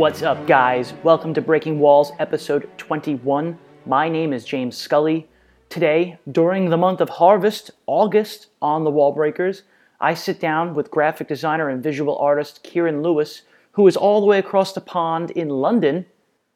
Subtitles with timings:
[0.00, 0.94] What's up, guys?
[1.02, 3.58] Welcome to Breaking Walls, episode 21.
[3.84, 5.28] My name is James Scully.
[5.68, 9.64] Today, during the month of harvest, August, on the Wall Breakers,
[10.00, 13.42] I sit down with graphic designer and visual artist Kieron Lewis,
[13.72, 16.06] who is all the way across the pond in London,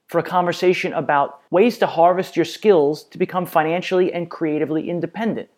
[0.07, 5.51] for a conversation about ways to harvest your skills to become financially and creatively independent.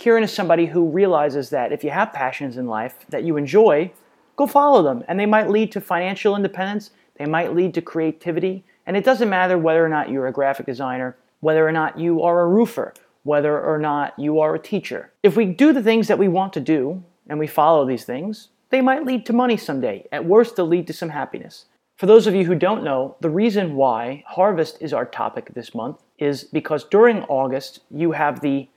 [0.00, 3.92] Kieron is somebody who realizes that if you have passions in life that you enjoy,
[4.34, 8.64] go follow them, and they might lead to financial independence, they might lead to creativity,
[8.86, 12.22] and it doesn't matter whether or not you're a graphic designer, whether or not you
[12.22, 15.10] are a roofer, whether or not you are a teacher.
[15.22, 18.48] If we do the things that we want to do and we follow these things,
[18.70, 20.06] they might lead to money someday.
[20.10, 21.66] At worst, they'll lead to some happiness.
[21.96, 25.74] For those of you who don't know, the reason why harvest is our topic this
[25.74, 28.68] month is because during August, you have the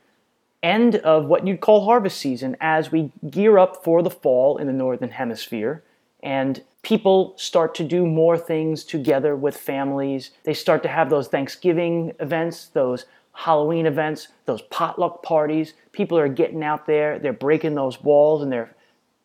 [0.61, 4.67] end of what you'd call harvest season as we gear up for the fall in
[4.67, 5.83] the Northern Hemisphere.
[6.23, 10.31] And people start to do more things together with families.
[10.43, 15.73] They start to have those Thanksgiving events, those Halloween events, those potluck parties.
[15.91, 18.75] People are getting out there, they're breaking those walls, and they're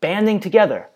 [0.01, 0.89] banding together.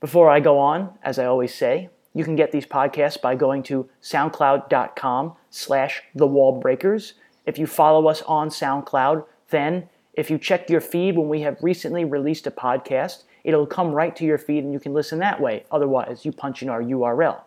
[0.00, 3.62] Before I go on, as I always say, you can get these podcasts by going
[3.64, 7.14] to soundcloud.com slash the wall breakers.
[7.46, 11.62] If you follow us on SoundCloud, then, if you check your feed when we have
[11.62, 15.40] recently released a podcast, it'll come right to your feed and you can listen that
[15.40, 15.64] way.
[15.70, 17.40] Otherwise, you punch in our URL.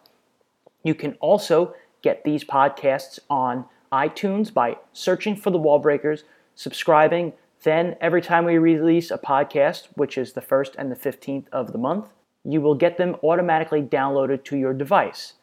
[0.84, 6.24] You can also get these podcasts on iTunes by searching for the Wall Breakers,
[6.56, 7.34] subscribing.
[7.64, 11.72] Then, every time we release a podcast, which is the 1st and the 15th of
[11.72, 12.10] the month,
[12.44, 15.34] you will get them automatically downloaded to your device.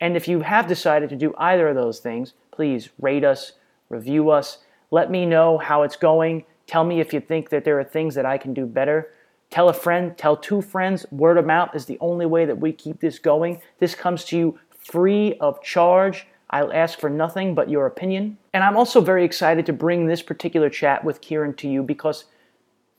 [0.00, 3.52] And if you have decided to do either of those things, please rate us,
[3.88, 4.58] review us,
[4.90, 6.44] let me know how it's going.
[6.66, 9.12] Tell me if you think that there are things that I can do better.
[9.52, 11.04] Tell a friend, tell two friends.
[11.12, 13.60] Word of mouth is the only way that we keep this going.
[13.78, 16.26] This comes to you free of charge.
[16.50, 18.38] I'll ask for nothing but your opinion.
[18.54, 22.24] And I'm also very excited to bring this particular chat with Kieron to you because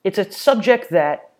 [0.04, 1.32] it's a subject that,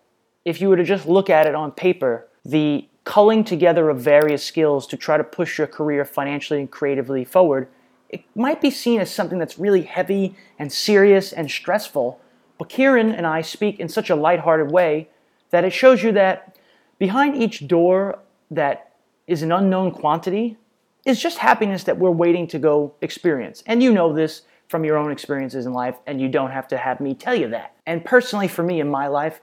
[0.44, 4.44] if you were to just look at it on paper, the culling together of various
[4.44, 7.68] skills to try to push your career financially and creatively forward
[8.14, 12.20] it might be seen as something that's really heavy and serious and stressful,
[12.64, 15.08] but Kieron and I speak in such a lighthearted way
[15.50, 16.56] that it shows you that
[16.98, 18.18] behind each door
[18.50, 18.92] that
[19.26, 20.56] is an unknown quantity
[21.04, 23.62] is just happiness that we're waiting to go experience.
[23.66, 26.78] And you know this from your own experiences in life, and you don't have to
[26.78, 27.74] have me tell you that.
[27.84, 29.42] And personally, for me in my life,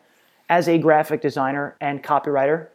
[0.50, 2.70] as a graphic designer and copywriter,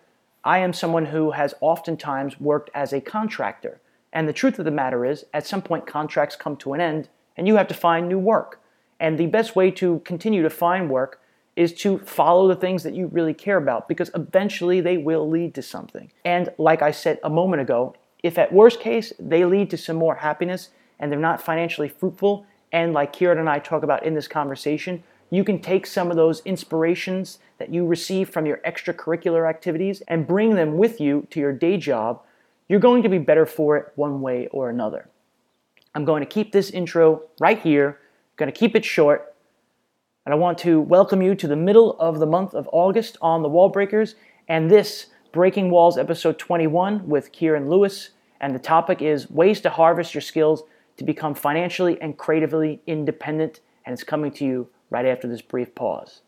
[0.44, 3.80] I am someone who has oftentimes worked as a contractor.
[4.12, 7.08] And the truth of the matter is, at some point, contracts come to an end
[7.36, 8.60] and you have to find new work.
[9.00, 11.20] And the best way to continue to find work
[11.54, 15.54] is to follow the things that you really care about because eventually they will lead
[15.54, 16.10] to something.
[16.24, 19.96] And like I said a moment ago, if at worst case they lead to some
[19.96, 24.14] more happiness and they're not financially fruitful, and like Kieron and I talk about in
[24.14, 29.48] this conversation, you can take some of those inspirations that you receive from your extracurricular
[29.48, 32.22] activities and bring them with you to your day job
[32.68, 35.08] you're going to be better for it one way or another.
[35.94, 38.00] I'm going to keep this intro right here,
[38.36, 39.34] going to keep it short,
[40.24, 43.42] and I want to welcome you to the middle of the month of August on
[43.42, 44.14] the Wall Breakers
[44.48, 48.10] and this Breaking Walls episode 21 with Kieron Lewis.
[48.40, 50.64] And the topic is ways to harvest your skills
[50.98, 53.60] to become financially and creatively independent.
[53.86, 56.20] And it's coming to you right after this brief pause.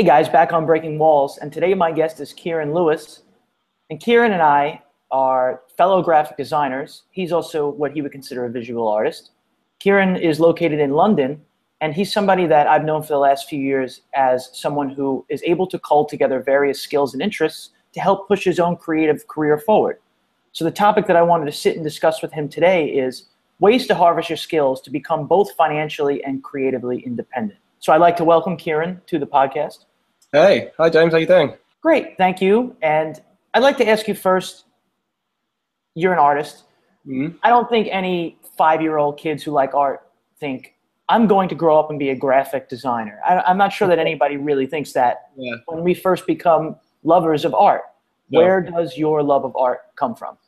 [0.00, 3.22] Hey guys, back on Breaking Walls, and today my guest is Kieron Lewis.
[3.90, 7.02] And Kieron and I are fellow graphic designers.
[7.10, 9.32] He's also what he would consider a visual artist.
[9.78, 11.42] Kieron is located in London,
[11.82, 15.42] and he's somebody that I've known for the last few years as someone who is
[15.42, 19.58] able to cull together various skills and interests to help push his own creative career
[19.58, 19.98] forward.
[20.52, 23.24] So, the topic that I wanted to sit and discuss with him today is
[23.58, 27.60] ways to harvest your skills to become both financially and creatively independent.
[27.80, 29.86] So I'd like to welcome Kieron to the podcast.
[30.32, 31.54] Hey, hi James, how you doing?
[31.80, 32.76] Great, thank you.
[32.82, 33.20] And
[33.52, 34.64] I'd like to ask you first.
[35.96, 36.64] You're an artist.
[37.04, 37.36] Mm-hmm.
[37.42, 40.06] I don't think any five-year-old kids who like art
[40.38, 40.76] think
[41.08, 43.18] I'm going to grow up and be a graphic designer.
[43.26, 45.56] I, am not sure that anybody really thinks that yeah.
[45.66, 47.82] when we first become lovers of art.
[48.30, 48.38] No.
[48.38, 50.38] Where does your love of art come from?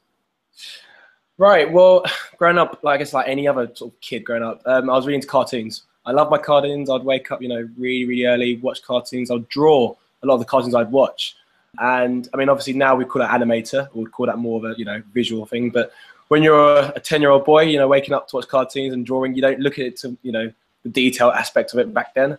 [1.38, 1.70] Right.
[1.70, 2.04] Well,
[2.38, 4.92] growing up, like I guess like any other sort of kid growing up, um, I
[4.92, 5.82] was really into cartoons.
[6.04, 6.90] I love my cartoons.
[6.90, 9.30] I'd wake up, you know, really, really early, watch cartoons.
[9.30, 11.36] I'd draw a lot of the cartoons I'd watch.
[11.78, 14.64] And I mean, obviously now we call it animator, or we call that more of
[14.64, 15.70] a you know visual thing.
[15.70, 15.92] But
[16.28, 19.42] when you're a ten-year-old boy, you know, waking up to watch cartoons and drawing, you
[19.42, 20.52] don't look at it to you know
[20.82, 22.36] the detail aspect of it back then.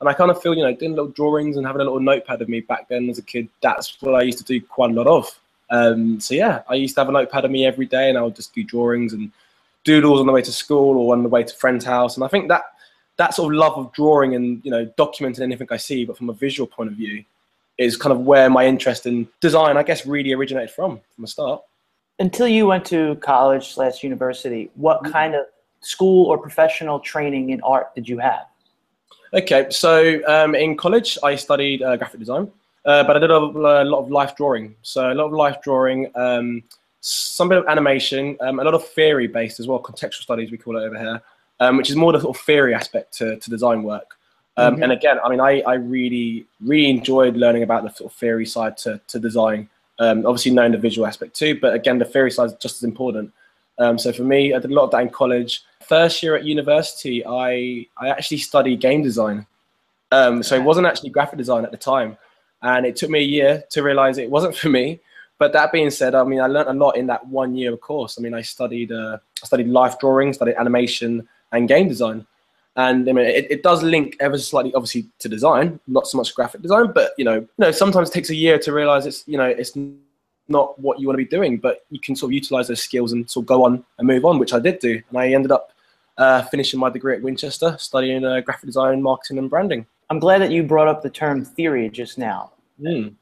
[0.00, 2.42] And I kind of feel, you know, doing little drawings and having a little notepad
[2.42, 4.94] of me back then as a kid, that's what I used to do quite a
[4.94, 5.40] lot of.
[5.70, 8.22] Um, so yeah, I used to have a notepad of me every day and I
[8.22, 9.32] would just do drawings and
[9.84, 12.16] doodles on the way to school or on the way to friend's house.
[12.16, 12.64] And I think that
[13.18, 16.28] that sort of love of drawing and, you know, documenting anything I see, but from
[16.28, 17.24] a visual point of view,
[17.78, 21.28] is kind of where my interest in design, I guess, really originated from, from the
[21.28, 21.62] start.
[22.18, 25.12] Until you went to college slash university, what mm-hmm.
[25.12, 25.46] kind of
[25.80, 28.46] school or professional training in art did you have?
[29.34, 32.50] Okay, so um, in college I studied uh, graphic design,
[32.86, 34.74] uh, but I did a, a, lot of life drawing.
[34.82, 36.62] So a lot of life drawing, um,
[37.00, 40.58] some bit of animation, um, a lot of theory based as well, contextual studies we
[40.58, 41.20] call it over here,
[41.60, 44.16] um, which is more the sort of theory aspect to, to design work.
[44.56, 44.84] Um, mm-hmm.
[44.84, 48.46] And again, I mean, I, I really, really enjoyed learning about the sort of theory
[48.46, 49.68] side to, to design.
[49.98, 52.84] Um, obviously, knowing the visual aspect too, but again, the theory side is just as
[52.84, 53.32] important.
[53.78, 55.62] Um, so for me, I did a lot of that in college.
[55.86, 59.46] First year at university, I I actually studied game design.
[60.12, 62.16] Um, so it wasn't actually graphic design at the time,
[62.62, 65.00] and it took me a year to realize it wasn't for me.
[65.38, 67.80] But that being said, I mean, I learned a lot in that one year of
[67.80, 68.18] course.
[68.18, 72.26] I mean, I studied uh, I studied life drawing, studied animation, and game design.
[72.76, 76.34] And I mean, it, it does link ever slightly, obviously, to design, not so much
[76.34, 76.92] graphic design.
[76.92, 79.46] But you know, you know, sometimes it takes a year to realize it's you know
[79.46, 79.76] it's
[80.48, 83.12] not what you want to be doing, but you can sort of utilize those skills
[83.12, 85.02] and sort of go on and move on, which I did do.
[85.08, 85.72] And I ended up
[86.18, 89.86] uh, finishing my degree at Winchester, studying uh, graphic design, marketing, and branding.
[90.10, 92.52] I'm glad that you brought up the term theory just now.
[92.80, 93.14] Mm.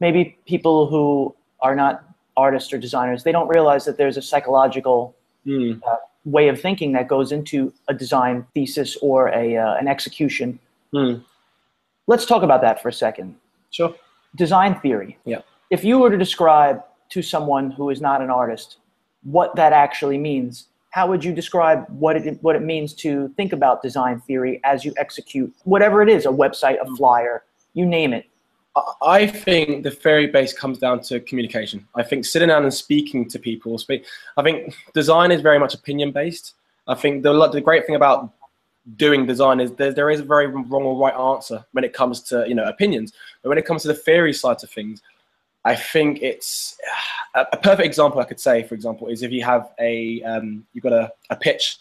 [0.00, 2.04] Maybe people who are not
[2.36, 5.14] artists or designers, they don't realize that there's a psychological
[5.46, 5.80] mm.
[5.86, 10.58] uh, way of thinking that goes into a design thesis or a, uh, an execution.
[10.94, 11.24] Mm.
[12.06, 13.36] Let's talk about that for a second.
[13.70, 13.94] Sure.
[14.36, 15.18] Design theory.
[15.24, 15.40] Yeah
[15.72, 18.76] if you were to describe to someone who is not an artist
[19.22, 23.52] what that actually means, how would you describe what it what it means to think
[23.54, 28.12] about design theory as you execute whatever it is, a website, a flyer, you name
[28.12, 28.26] it?
[29.02, 31.86] I think the theory base comes down to communication.
[31.94, 33.76] I think sitting down and speaking to people.
[33.78, 34.06] Speak.
[34.36, 36.54] I think design is very much opinion based.
[36.88, 38.30] I think the the great thing about
[38.96, 42.20] doing design is there, there is a very wrong or right answer when it comes
[42.22, 43.12] to you know opinions.
[43.42, 45.02] But when it comes to the theory side of things,
[45.64, 46.76] I think it's
[47.34, 50.66] a, a, perfect example I could say, for example, is if you have a um,
[50.72, 51.78] you've got a, a pitch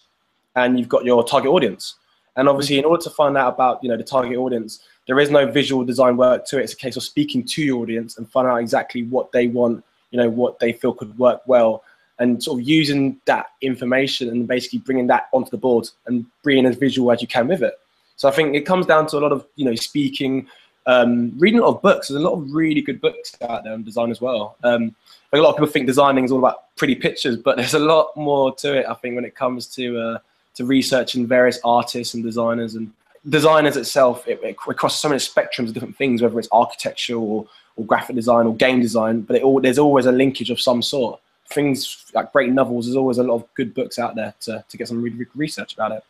[0.56, 1.96] and you've got your target audience.
[2.36, 5.30] And obviously, in order to find out about you know the target audience, there is
[5.30, 6.64] no visual design work to it.
[6.64, 9.84] It's a case of speaking to your audience and finding out exactly what they want,
[10.12, 11.84] you know, what they feel could work well,
[12.20, 16.66] and sort of using that information and basically bringing that onto the board and bringing
[16.66, 17.74] as visual as you can with it.
[18.16, 20.48] So I think it comes down to a lot of you know speaking,
[20.86, 22.08] um, reading a lot of books.
[22.08, 24.56] There's a lot of really good books out there on design as well.
[24.64, 24.96] Um,
[25.34, 28.16] a lot of people think designing is all about pretty pictures, but there's a lot
[28.16, 28.86] more to it.
[28.88, 30.18] I think when it comes to uh,
[30.54, 32.92] to researching various artists and designers and
[33.28, 37.48] designers itself, it, it crosses so many spectrums of different things, whether it's architecture or,
[37.76, 39.22] or graphic design or game design.
[39.22, 41.20] But all, there's always a linkage of some sort.
[41.50, 42.86] Things like great novels.
[42.86, 45.74] There's always a lot of good books out there to to get some re- research
[45.74, 46.04] about it.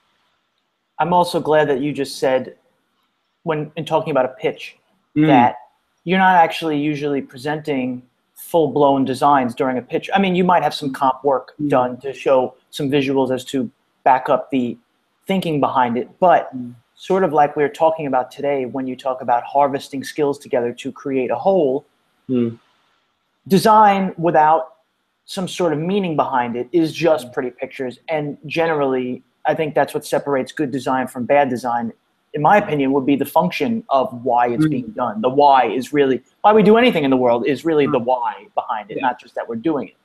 [1.00, 2.58] I'm also glad that you just said
[3.44, 4.78] when in talking about a pitch
[5.16, 5.26] mm.
[5.26, 5.56] that
[6.04, 8.04] you're not actually usually presenting
[8.36, 10.12] full blown designs during a pitch.
[10.14, 11.70] I mean, you might have some comp work mm.
[11.70, 13.70] done to show some visuals as to
[14.04, 14.78] back up the
[15.26, 16.76] thinking behind it, but mm.
[17.02, 20.72] Sort of like we are talking about today when you talk about harvesting skills together
[20.72, 21.84] to create a whole,
[22.30, 22.56] mm.
[23.48, 24.76] design without
[25.26, 27.34] some sort of meaning behind it is just mm.
[27.34, 31.92] pretty pictures and generally I think that's what separates good design from bad design
[32.34, 34.70] in my opinion, would be the function of why it's mm.
[34.70, 35.20] being done.
[35.20, 37.92] The why is really why we do anything in the world is really mm.
[37.92, 39.08] the why behind it, yeah.
[39.08, 39.96] not just that we're doing it.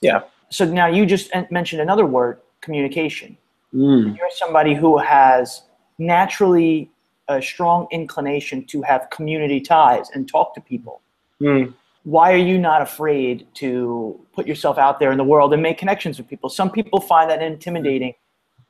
[0.00, 0.20] Yeah.
[0.50, 3.36] So now you just mentioned another word, communication.
[3.74, 4.16] Mm.
[4.16, 5.62] You're somebody who has
[5.98, 6.90] naturally
[7.28, 11.00] a strong inclination to have community ties and talk to people.
[11.40, 11.74] Mm.
[12.04, 15.78] Why are you not afraid to put yourself out there in the world and make
[15.78, 16.50] connections with people?
[16.50, 18.14] Some people find that intimidating.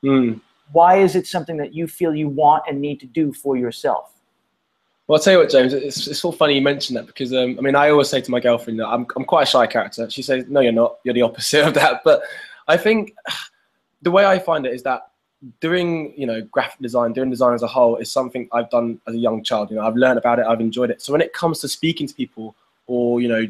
[0.04, 0.40] Mm
[0.72, 4.10] why is it something that you feel you want and need to do for yourself?
[5.06, 7.56] Well, I'll tell you what, James, it's, it's all funny you mention that because, um,
[7.58, 10.08] I mean, I always say to my girlfriend that I'm, I'm quite a shy character.
[10.08, 10.98] She says, no, you're not.
[11.04, 12.02] You're the opposite of that.
[12.04, 12.22] But
[12.68, 13.14] I think
[14.02, 15.08] the way I find it is that
[15.60, 19.14] doing, you know, graphic design, doing design as a whole is something I've done as
[19.14, 19.70] a young child.
[19.70, 20.46] You know, I've learned about it.
[20.46, 21.02] I've enjoyed it.
[21.02, 22.54] So when it comes to speaking to people
[22.86, 23.46] or, you know,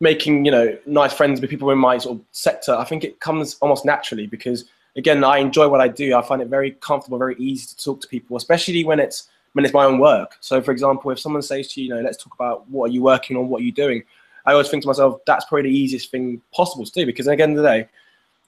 [0.00, 3.20] making, you know, nice friends with people in my sort of sector, I think it
[3.20, 4.64] comes almost naturally because–
[4.96, 6.16] again, I enjoy what I do.
[6.16, 9.64] I find it very comfortable, very easy to talk to people, especially when it's when
[9.64, 10.36] it's my own work.
[10.40, 12.92] So, for example, if someone says to you, you know, let's talk about what are
[12.92, 14.02] you working on, what are you doing,
[14.46, 17.36] I always think to myself, that's probably the easiest thing possible to do because at
[17.36, 17.88] the end of the day,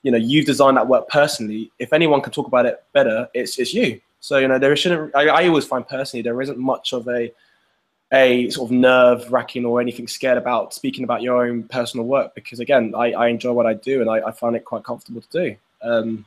[0.05, 1.71] you know, you've designed that work personally.
[1.79, 3.99] If anyone can talk about it better, it's it's you.
[4.19, 5.15] So you know, there shouldn't.
[5.15, 7.33] I, I always find personally there isn't much of a
[8.13, 12.35] a sort of nerve wracking or anything scared about speaking about your own personal work
[12.35, 15.21] because again, I, I enjoy what I do and I, I find it quite comfortable
[15.21, 15.55] to do.
[15.81, 16.23] Um,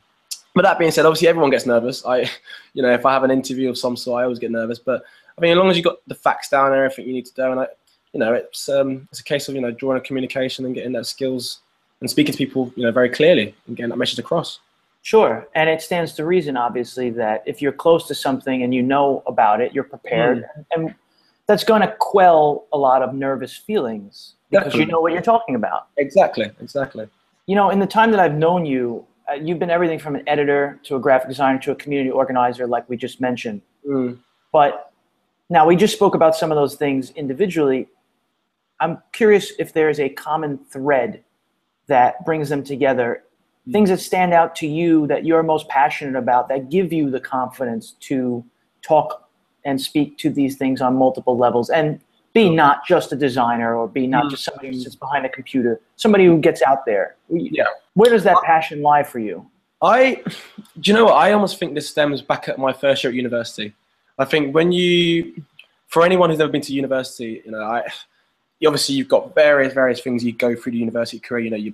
[0.53, 2.05] but that being said, obviously everyone gets nervous.
[2.05, 2.29] I,
[2.73, 4.77] you know, if I have an interview of some sort, I always get nervous.
[4.77, 5.03] But
[5.37, 7.33] I mean, as long as you've got the facts down and everything you need to
[7.33, 7.67] do, and I,
[8.11, 10.91] you know, it's um, it's a case of you know drawing a communication and getting
[10.91, 11.59] that skills
[12.01, 14.59] and speaking to people, you know, very clearly and getting that message across.
[15.01, 18.81] Sure, and it stands to reason, obviously, that if you're close to something and you
[18.81, 20.65] know about it, you're prepared, mm.
[20.71, 20.95] and
[21.47, 24.81] that's going to quell a lot of nervous feelings because Definitely.
[24.81, 25.87] you know what you're talking about.
[25.97, 27.07] Exactly, exactly.
[27.45, 30.23] You know, in the time that I've known you, uh, you've been everything from an
[30.27, 33.61] editor to a graphic designer to a community organizer, like we just mentioned.
[33.87, 34.17] Mm.
[34.51, 34.91] But
[35.49, 37.87] now we just spoke about some of those things individually.
[38.79, 41.23] I'm curious if there's a common thread
[41.89, 43.23] that brings them together,
[43.67, 43.73] mm.
[43.73, 47.19] things that stand out to you that you're most passionate about, that give you the
[47.19, 48.43] confidence to
[48.81, 49.29] talk
[49.65, 51.99] and speak to these things on multiple levels and
[52.33, 54.31] be not just a designer or be not mm.
[54.31, 57.17] just somebody who sits behind a computer, somebody who gets out there.
[57.29, 57.65] Yeah.
[57.95, 59.45] Where does that passion lie for you?
[59.81, 60.21] I,
[60.79, 61.15] do you know what?
[61.15, 63.73] I almost think this stems back at my first year at university.
[64.17, 65.43] I think when you,
[65.87, 67.87] for anyone who's ever been to university, you know, I,
[68.67, 71.43] obviously you've got various various things you go through the university career.
[71.45, 71.73] You know, you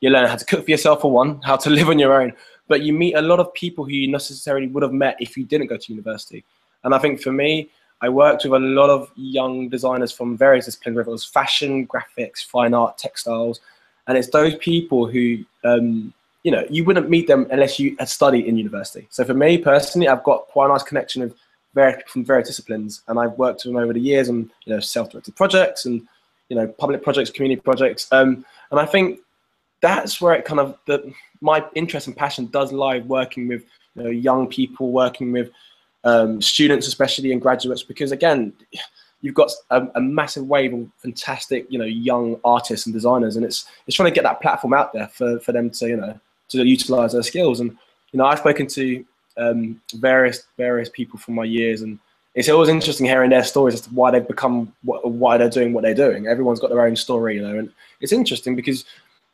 [0.00, 2.32] you learn how to cook for yourself for one, how to live on your own,
[2.68, 5.44] but you meet a lot of people who you necessarily would have met if you
[5.44, 6.44] didn't go to university.
[6.82, 10.66] And I think for me, I worked with a lot of young designers from various
[10.66, 13.60] disciplines, whether it was fashion, graphics, fine art, textiles,
[14.06, 16.12] and it's those people who, um,
[16.42, 19.06] you know, you wouldn't meet them unless you had studied in university.
[19.10, 21.34] So for me personally, I've got quite a nice connection of
[21.74, 24.80] various from various disciplines, and I've worked with them over the years on you know
[24.80, 26.06] self-directed projects and
[26.48, 29.20] you know public projects, community projects, um, and I think
[29.80, 34.04] that's where it kind of the my interest and passion does lie working with you
[34.04, 35.50] know, young people, working with
[36.04, 38.52] um, students, especially and graduates, because again,
[39.20, 43.44] you've got a, a, massive wave of fantastic, you know, young artists and designers, and
[43.44, 46.18] it's it's trying to get that platform out there for, for them to you know
[46.48, 47.60] to utilize their skills.
[47.60, 47.70] And
[48.12, 49.04] you know, I've spoken to
[49.36, 51.98] um, various various people from my years, and
[52.34, 55.82] it's always interesting hearing their stories as to why they've become why they're doing what
[55.82, 56.26] they're doing.
[56.26, 58.84] Everyone's got their own story, you know, and it's interesting because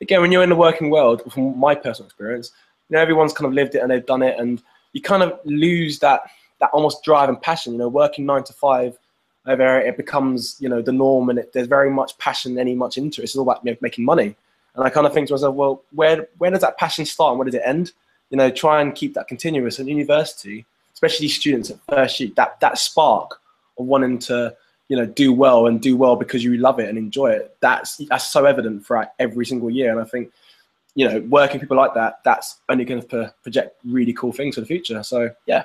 [0.00, 2.52] again, when you're in the working world, from my personal experience,
[2.88, 5.38] you know, everyone's kind of lived it and they've done it, and you kind of
[5.44, 6.22] lose that
[6.60, 7.72] that almost drive and passion.
[7.72, 8.98] You know, working nine to five
[9.46, 12.98] over it becomes you know the norm, and it, there's very much passion, any much
[12.98, 13.30] interest.
[13.30, 14.36] It's all about you know, making money.
[14.74, 17.38] And I kind of think to myself, well, where where does that passion start and
[17.38, 17.92] where does it end?
[18.30, 19.80] You know, try and keep that continuous.
[19.80, 20.66] At university,
[21.02, 23.40] especially students at first year, that that spark
[23.78, 24.54] of wanting to
[24.88, 27.56] you know do well and do well because you love it and enjoy it.
[27.60, 29.90] That's that's so evident throughout every single year.
[29.90, 30.30] And I think
[30.94, 34.60] you know working people like that, that's only going to project really cool things for
[34.60, 35.02] the future.
[35.02, 35.64] So yeah,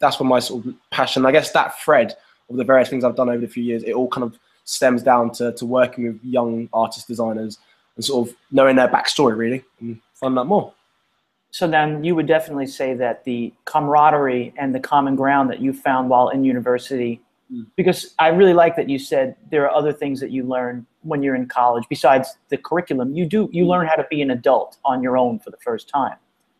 [0.00, 2.16] that's where my sort of passion, I guess that thread
[2.50, 5.02] of the various things I've done over the few years, it all kind of stems
[5.02, 7.58] down to, to working with young artist designers
[7.96, 10.72] and sort of knowing their backstory really and finding out more.
[11.52, 15.74] So then you would definitely say that the camaraderie and the common ground that you
[15.74, 17.20] found while in university,
[17.52, 17.66] mm.
[17.76, 21.22] because I really like that you said there are other things that you learn when
[21.22, 23.14] you're in college besides the curriculum.
[23.14, 23.68] You do you mm.
[23.68, 26.16] learn how to be an adult on your own for the first time.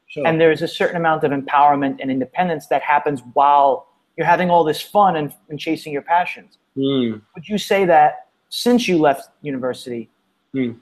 [0.08, 0.26] Sure.
[0.26, 4.62] And there's a certain amount of empowerment and independence that happens while you're having all
[4.62, 6.58] this fun and, and chasing your passions.
[6.76, 7.22] Mm.
[7.34, 10.10] Would you say that since you left university,
[10.54, 10.78] mm.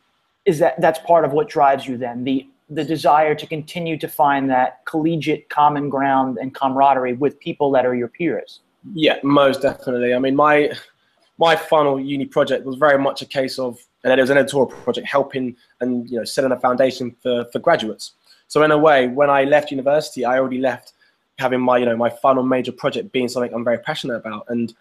[0.46, 4.08] is that that's part of what drives you then the the desire to continue to
[4.08, 8.60] find that collegiate common ground and camaraderie with people that are your peers?
[8.94, 10.14] Yeah, most definitely.
[10.14, 10.72] I mean, my
[11.38, 14.66] my final uni project was very much a case of, and it was an editorial
[14.66, 18.12] project helping and you know setting a foundation for for graduates.
[18.48, 20.92] So in a way, when I left university, I already left
[21.38, 24.44] having my, you know, my final major project being something I'm very passionate about.
[24.48, 24.74] And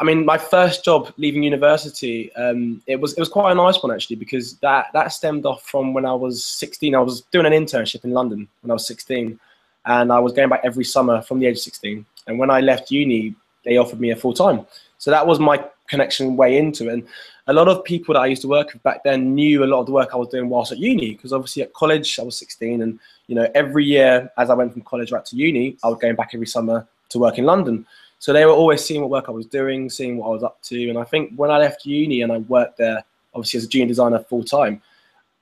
[0.00, 3.82] I mean, my first job leaving university, um, it was it was quite a nice
[3.82, 6.94] one actually because that that stemmed off from when I was 16.
[6.94, 9.38] I was doing an internship in London when I was 16,
[9.86, 12.04] and I was going back every summer from the age of 16.
[12.26, 14.66] And when I left uni, they offered me a full time.
[14.98, 16.92] So that was my connection way into it.
[16.94, 17.08] And
[17.46, 19.80] a lot of people that I used to work with back then knew a lot
[19.80, 22.36] of the work I was doing whilst at uni because obviously at college I was
[22.38, 25.88] 16 and you know every year as I went from college right to uni I
[25.88, 27.86] was going back every summer to work in London.
[28.18, 30.62] So they were always seeing what work I was doing, seeing what I was up
[30.62, 33.04] to, and I think when I left uni and I worked there
[33.36, 34.82] obviously as a junior designer full time,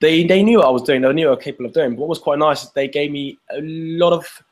[0.01, 1.01] they they knew what I was doing.
[1.01, 1.91] They knew what I was capable of doing.
[1.91, 4.43] But what was quite nice is they gave me a lot of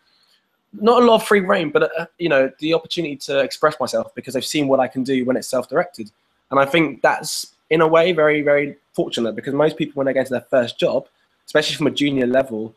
[0.73, 4.14] not a lot of free reign, but uh, you know, the opportunity to express myself
[4.14, 6.11] because they've seen what I can do when it's self-directed,
[6.50, 10.12] and I think that's in a way very very fortunate because most people when they
[10.12, 11.07] get into their first job,
[11.47, 12.75] especially from a junior level,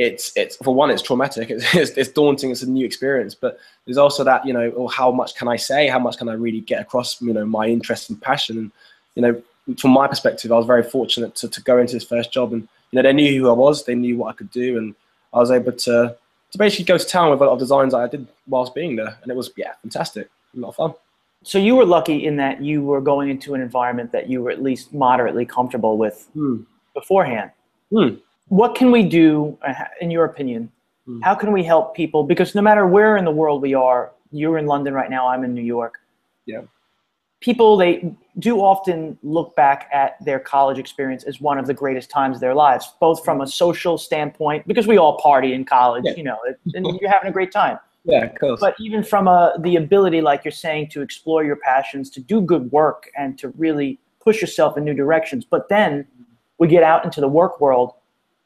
[0.00, 3.58] it's it's for one it's traumatic, it's, it's, it's daunting, it's a new experience, but
[3.84, 6.32] there's also that you know, oh, how much can I say, how much can I
[6.32, 8.72] really get across, you know, my interest and passion, and
[9.14, 9.42] you know,
[9.78, 12.54] from my perspective, I was very fortunate to, to go into this first job.
[12.54, 14.94] And you know they knew who I was, they knew what I could do, and
[15.34, 16.16] I was able to
[16.52, 18.96] to basically go to town with a lot of designs that I did whilst being
[18.96, 20.94] there, and it was yeah fantastic, a lot of fun.
[21.42, 24.50] So you were lucky in that you were going into an environment that you were
[24.50, 26.62] at least moderately comfortable with Hmm.
[26.94, 27.50] beforehand.
[27.90, 28.16] Hmm.
[28.50, 30.70] What can we do, uh, in your opinion?
[31.06, 31.20] Hmm.
[31.22, 32.24] How can we help people?
[32.24, 35.44] Because no matter where in the world we are, you're in London right now, I'm
[35.44, 35.98] in New York.
[36.46, 36.62] Yeah.
[37.40, 42.10] People they do often look back at their college experience as one of the greatest
[42.10, 46.02] times of their lives, both from a social standpoint, because we all party in college,
[46.04, 46.14] Yeah.
[46.16, 46.38] you know,
[46.74, 48.60] and you're having a great time Yeah, of course.
[48.60, 52.40] but even from a, the ability like you're saying to explore your passions to do
[52.40, 56.06] good work and to really push yourself in new directions but then
[56.58, 57.94] we get out into the work world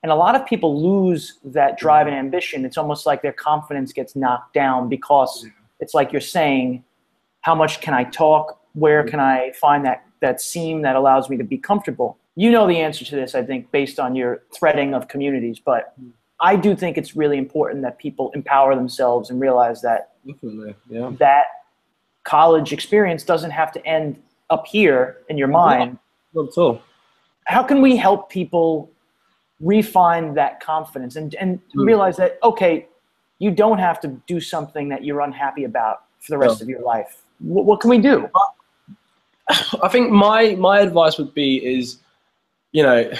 [0.05, 3.93] and a lot of people lose that drive and ambition it's almost like their confidence
[3.93, 5.47] gets knocked down because
[5.81, 6.85] it's like you're saying
[7.41, 11.37] how much can i talk where can i find that that seam that allows me
[11.37, 14.95] to be comfortable you know the answer to this i think based on your threading
[14.95, 15.95] of communities but
[16.41, 21.13] I do think it's really important that people empower themselves and realize that Definitely, yeah.
[21.19, 21.47] that
[22.25, 24.21] college experience doesn't have to end
[24.51, 25.99] up here in your mind.
[26.35, 26.83] Not at all.
[27.47, 28.91] How can we help people
[29.61, 31.85] refine that confidence and, and Hmm.
[31.85, 32.89] realize that, okay,
[33.39, 36.65] you don't have to do something that you're unhappy about for the rest Yeah.
[36.65, 37.23] of your life?
[37.41, 38.29] What, what can we do?
[39.83, 41.99] I think my my advice would be is,
[42.73, 43.11] you know,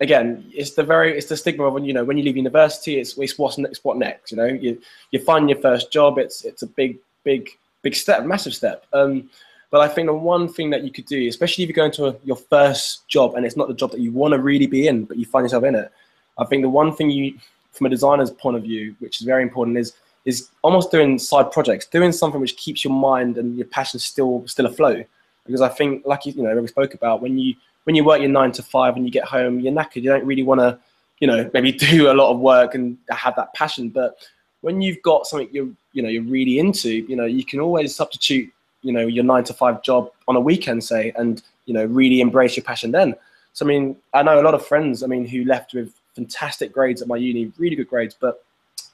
[0.00, 3.00] again, it's the very it's the stigma of when you know when you leave university,
[3.00, 4.30] it's it's what's next, what next.
[4.30, 4.80] You know, you
[5.10, 7.50] you find your first job, it's it's a big big
[7.82, 8.86] big step, massive step.
[8.92, 9.28] Um,
[9.72, 12.06] but I think the one thing that you could do, especially if you go into
[12.06, 14.86] a, your first job and it's not the job that you want to really be
[14.86, 15.90] in, but you find yourself in it,
[16.38, 17.38] I think the one thing you,
[17.72, 21.50] from a designer's point of view, which is very important, is is almost doing side
[21.50, 25.06] projects, doing something which keeps your mind and your passion still still afloat.
[25.46, 27.54] Because I think, like you, you know, we spoke about when you
[27.84, 29.96] when you work your nine to five and you get home, you're knackered.
[29.96, 30.78] You don't really want to,
[31.18, 33.88] you know, maybe do a lot of work and have that passion.
[33.88, 34.18] But
[34.60, 37.94] when you've got something you're, you know, you're really into, you know, you can always
[37.94, 41.84] substitute, you know, your nine to five job on a weekend, say, and you know,
[41.84, 43.14] really embrace your passion then.
[43.52, 46.72] So I mean, I know a lot of friends, I mean, who left with fantastic
[46.72, 48.44] grades at my uni, really good grades, but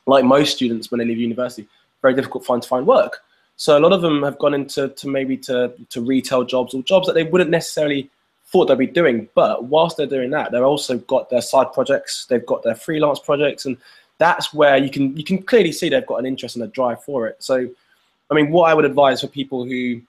[0.07, 1.67] like most students when they leave university,
[2.03, 3.23] very difficult find to find work.
[3.57, 6.83] So a lot of them have gone into to maybe to, to retail jobs or
[6.83, 8.09] jobs that they wouldn't necessarily
[8.47, 9.29] thought they'd be doing.
[9.35, 13.19] But whilst they're doing that, they've also got their side projects, they've got their freelance
[13.19, 13.77] projects, and
[14.19, 17.03] that's where you can you can clearly see they've got an interest and a drive
[17.03, 17.37] for it.
[17.41, 17.69] So,
[18.31, 20.01] I mean, what I would advise for people who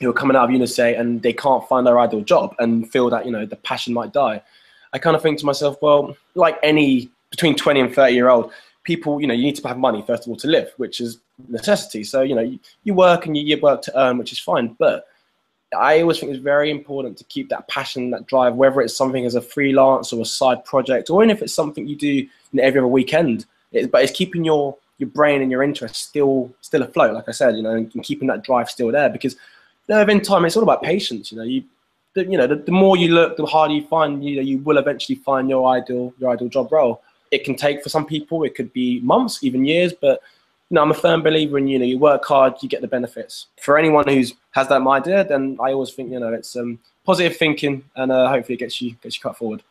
[0.00, 3.08] who are coming out of university and they can't find their ideal job and feel
[3.08, 4.42] that you know the passion might die,
[4.92, 8.52] I kind of think to myself, well, like any between 20 and 30 year old,
[8.82, 11.18] people, you know, you need to have money first of all to live, which is
[11.48, 12.04] necessity.
[12.04, 14.74] So, you know, you, you work and you, you work to earn, which is fine.
[14.78, 15.06] But
[15.76, 19.26] I always think it's very important to keep that passion, that drive, whether it's something
[19.26, 22.26] as a freelance or a side project, or even if it's something you do
[22.58, 23.44] every other weekend.
[23.72, 27.32] It, but it's keeping your your brain and your interest still still afloat, like I
[27.32, 29.08] said, you know, and, keeping that drive still there.
[29.08, 29.34] Because
[29.88, 31.30] you know, in time, it's all about patience.
[31.30, 31.64] You know, you
[32.14, 34.24] the, you know, the, the more you look, the harder you find.
[34.24, 37.02] You know, you will eventually find your ideal your ideal job role.
[37.30, 40.22] It can take for some people, it could be months, even years, but
[40.70, 42.88] you know, I'm a firm believer in you know you work hard, you get the
[42.88, 43.46] benefits.
[43.60, 47.36] For anyone who's has that idea, then I always think you know it's um, positive
[47.36, 49.62] thinking, and uh, hopefully it gets you gets you cut forward.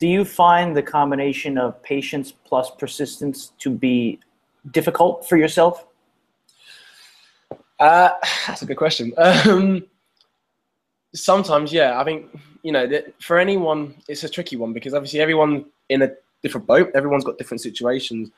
[0.00, 4.20] Do you find the combination of patience plus persistence to be
[4.70, 5.86] difficult for yourself?
[7.78, 8.10] Uh,
[8.46, 9.12] that's a good question.
[9.16, 9.84] Um,
[11.14, 12.00] sometimes, yeah.
[12.00, 12.26] I think
[12.62, 16.10] you know that for anyone, it's a tricky one because obviously everyone in a
[16.42, 16.90] different boat.
[16.94, 18.30] Everyone's got different situations.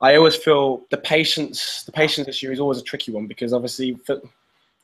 [0.00, 3.94] I always feel the patience, the patience issue is always a tricky one because obviously
[4.06, 4.20] for,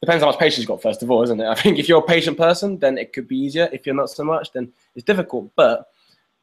[0.00, 1.46] depends how much patience you've got first of all, isn't it?
[1.46, 3.68] I think if you're a patient person, then it could be easier.
[3.72, 5.50] If you're not so much, then it's difficult.
[5.56, 5.88] But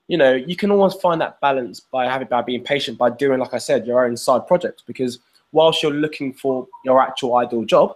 [0.07, 3.39] you know, you can always find that balance by having by being patient, by doing,
[3.39, 4.83] like I said, your own side projects.
[4.85, 5.19] Because
[5.51, 7.95] whilst you're looking for your actual ideal job,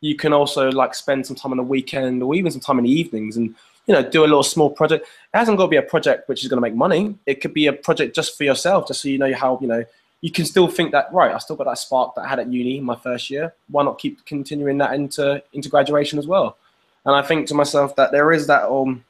[0.00, 2.84] you can also like spend some time on the weekend or even some time in
[2.84, 3.54] the evenings and
[3.86, 5.06] you know do a little small project.
[5.34, 7.16] It hasn't got to be a project which is going to make money.
[7.26, 9.84] It could be a project just for yourself, just so you know how you know
[10.20, 11.32] you can still think that right.
[11.32, 13.54] I still got that spark that I had at uni in my first year.
[13.68, 16.56] Why not keep continuing that into into graduation as well?
[17.04, 19.04] And I think to myself that there is that um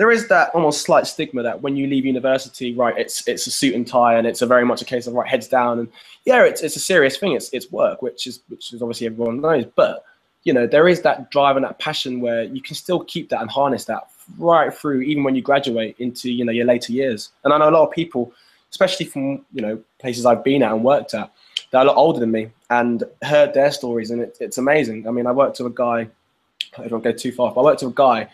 [0.00, 3.50] there is that almost slight stigma that when you leave university, right, it's it's a
[3.50, 5.88] suit and tie, and it's a very much a case of right heads down, and
[6.24, 7.32] yeah, it's it's a serious thing.
[7.32, 10.06] It's it's work, which is which is obviously everyone knows, but
[10.44, 13.42] you know there is that drive and that passion where you can still keep that
[13.42, 14.04] and harness that
[14.38, 17.32] right through, even when you graduate into you know your later years.
[17.44, 18.32] And I know a lot of people,
[18.70, 21.30] especially from you know places I've been at and worked at,
[21.72, 25.06] that are a lot older than me, and heard their stories, and it, it's amazing.
[25.06, 26.08] I mean, I worked with a guy.
[26.78, 28.30] I don't go too far, but I worked with a guy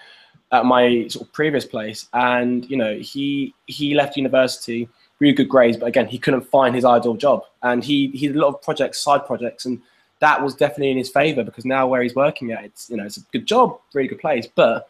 [0.53, 5.49] at my sort of previous place, and you know he he left university, really good
[5.49, 8.49] grades, but again he couldn't find his ideal job, and he he did a lot
[8.49, 9.81] of projects, side projects, and
[10.21, 13.05] that was definitely in his favor because now where he's working at, it's you know
[13.05, 14.89] it's a good job, really good place, but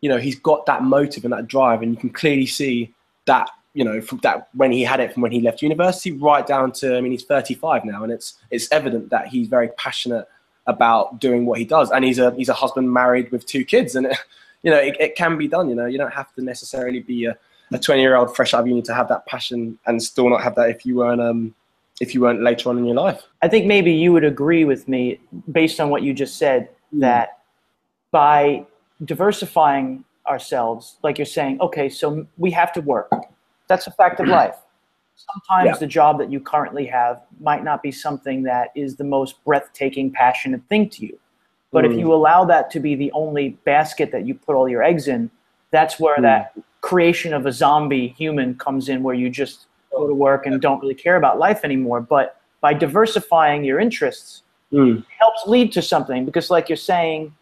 [0.00, 2.92] you know he's got that motive and that drive, and you can clearly see
[3.26, 6.46] that you know from that when he had it from when he left university right
[6.46, 10.26] down to I mean he's 35 now, and it's it's evident that he's very passionate
[10.66, 13.94] about doing what he does, and he's a he's a husband married with two kids,
[13.94, 14.06] and.
[14.06, 14.18] It,
[14.66, 15.68] you know, it, it can be done.
[15.68, 17.38] You know, you don't have to necessarily be a,
[17.72, 20.42] a 20 year old fresh out of uni to have that passion and still not
[20.42, 21.54] have that if you weren't um,
[22.00, 23.22] if you weren't later on in your life.
[23.42, 25.20] I think maybe you would agree with me
[25.52, 27.00] based on what you just said mm.
[27.00, 27.38] that
[28.10, 28.66] by
[29.04, 33.10] diversifying ourselves, like you're saying, okay, so we have to work.
[33.68, 34.56] That's a fact of life.
[35.14, 35.78] Sometimes yeah.
[35.78, 40.10] the job that you currently have might not be something that is the most breathtaking,
[40.10, 41.18] passionate thing to you.
[41.76, 41.92] But mm.
[41.92, 45.08] if you allow that to be the only basket that you put all your eggs
[45.08, 45.30] in,
[45.72, 46.22] that's where mm.
[46.22, 50.58] that creation of a zombie human comes in, where you just go to work and
[50.62, 52.00] don't really care about life anymore.
[52.00, 55.04] But by diversifying your interests, mm.
[55.18, 57.34] helps lead to something because, like you're saying,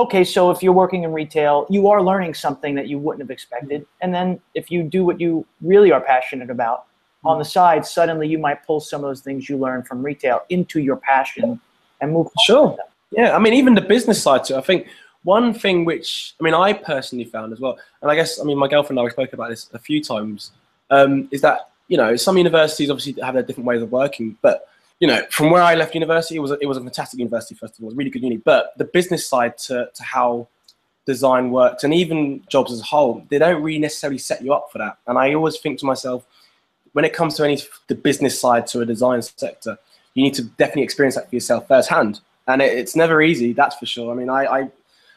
[0.00, 3.30] okay, so if you're working in retail, you are learning something that you wouldn't have
[3.30, 3.86] expected.
[4.02, 6.86] And then if you do what you really are passionate about
[7.24, 10.42] on the side, suddenly you might pull some of those things you learned from retail
[10.48, 11.60] into your passion
[12.00, 12.26] and move.
[12.44, 12.76] Sure.
[13.10, 14.56] Yeah, I mean, even the business side too.
[14.56, 14.88] I think
[15.24, 18.58] one thing which I mean, I personally found as well, and I guess I mean,
[18.58, 20.52] my girlfriend and I spoke about this a few times,
[20.90, 24.68] um, is that you know some universities obviously have their different ways of working, but
[25.00, 27.54] you know, from where I left university, it was a, it was a fantastic university.
[27.54, 28.36] First of all, it was a really good uni.
[28.36, 30.48] But the business side to to how
[31.06, 34.68] design works and even jobs as a whole, they don't really necessarily set you up
[34.70, 34.98] for that.
[35.06, 36.26] And I always think to myself,
[36.92, 39.78] when it comes to any the business side to a design sector,
[40.14, 43.52] you need to definitely experience that for yourself firsthand and it, it's never easy.
[43.52, 44.10] That's for sure.
[44.10, 44.70] I mean, I, I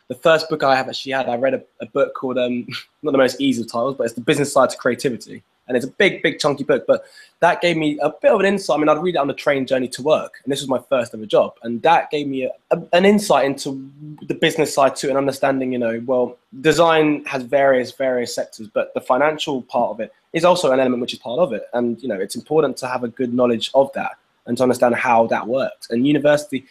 [0.10, 2.68] the first book I have actually had, I read a, a book called um,
[3.02, 5.86] not the most easy of titles, but it's the business side to creativity, and it's
[5.86, 6.84] a big, big, chunky book.
[6.86, 7.06] But
[7.40, 8.76] that gave me a bit of an insight.
[8.76, 10.80] I mean, I'd read it on the train journey to work, and this was my
[10.90, 13.90] first ever job, and that gave me a, a, an insight into
[14.28, 15.72] the business side too, and understanding.
[15.72, 20.44] You know, well, design has various, various sectors, but the financial part of it is
[20.44, 23.06] also an element which is part of it, and you know, it's important to have
[23.06, 25.90] a good knowledge of that and to understand how that works.
[25.90, 26.66] And university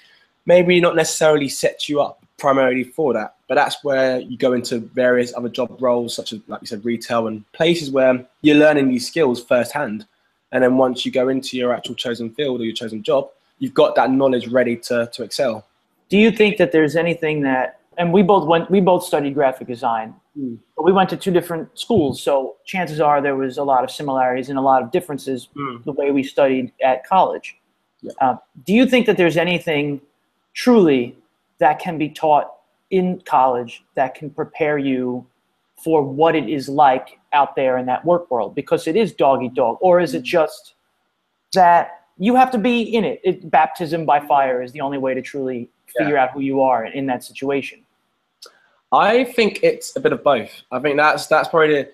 [0.47, 4.79] maybe not necessarily set you up primarily for that, but that's where you go into
[4.79, 8.89] various other job roles, such as, like you said, retail and places where you're learning
[8.89, 10.07] these skills firsthand.
[10.53, 13.75] And then once you go into your actual chosen field or your chosen job, you've
[13.75, 15.67] got that knowledge ready to, to excel.
[16.09, 19.69] Do you think that there's anything that, and we both went, we both studied graphic
[19.69, 20.59] design, mm.
[20.77, 22.23] but we went to two different schools.
[22.23, 25.85] So chances are there was a lot of similarities and a lot of differences mm.
[25.85, 27.57] the way we studied at college.
[28.01, 28.13] Yeah.
[28.21, 30.01] Uh, do you think that there's anything
[30.61, 31.17] truly
[31.59, 32.53] that can be taught
[32.91, 35.27] in college that can prepare you
[35.83, 39.43] for what it is like out there in that work world because it is dog
[39.43, 40.25] eat dog or is it mm-hmm.
[40.27, 40.75] just
[41.55, 45.15] that you have to be in it, it baptism by fire is the only way
[45.15, 46.25] to truly figure yeah.
[46.25, 47.81] out who you are in that situation.
[48.93, 50.51] I think it's a bit of both.
[50.71, 51.93] I think that's that's probably the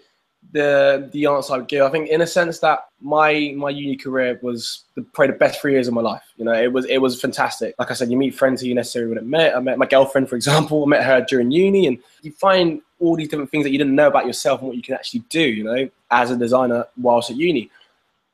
[0.53, 1.83] the the answer I would give.
[1.83, 5.61] I think in a sense that my my uni career was the, probably the best
[5.61, 6.23] three years of my life.
[6.37, 7.75] You know, it was it was fantastic.
[7.79, 9.57] Like I said, you meet friends who you necessarily wouldn't met.
[9.57, 10.85] I met my girlfriend, for example.
[10.85, 13.95] I met her during uni, and you find all these different things that you didn't
[13.95, 15.43] know about yourself and what you can actually do.
[15.43, 17.71] You know, as a designer whilst at uni.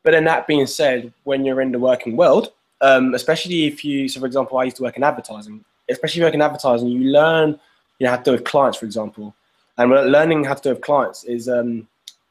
[0.03, 4.09] But then that being said, when you're in the working world, um, especially if you,
[4.09, 5.65] so for example, I used to work in advertising.
[5.89, 7.59] Especially if you work in advertising, you learn
[7.99, 9.35] you know how to deal with clients, for example.
[9.79, 11.87] And learning how to do with clients is um,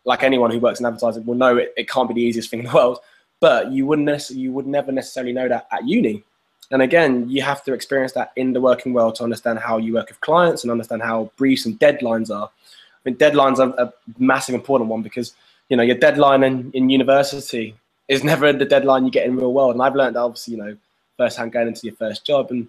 [0.05, 2.59] like anyone who works in advertising will know it, it can't be the easiest thing
[2.61, 2.99] in the world.
[3.39, 6.23] But you wouldn't necessarily, you would never necessarily know that at uni.
[6.71, 9.93] And again, you have to experience that in the working world to understand how you
[9.95, 12.47] work with clients and understand how briefs and deadlines are.
[12.47, 15.33] I mean, deadlines are a massive important one because
[15.69, 17.75] you know your deadline in, in university
[18.07, 19.73] is never the deadline you get in real world.
[19.73, 20.77] And I've learned that obviously, you know,
[21.17, 22.51] firsthand going into your first job.
[22.51, 22.67] And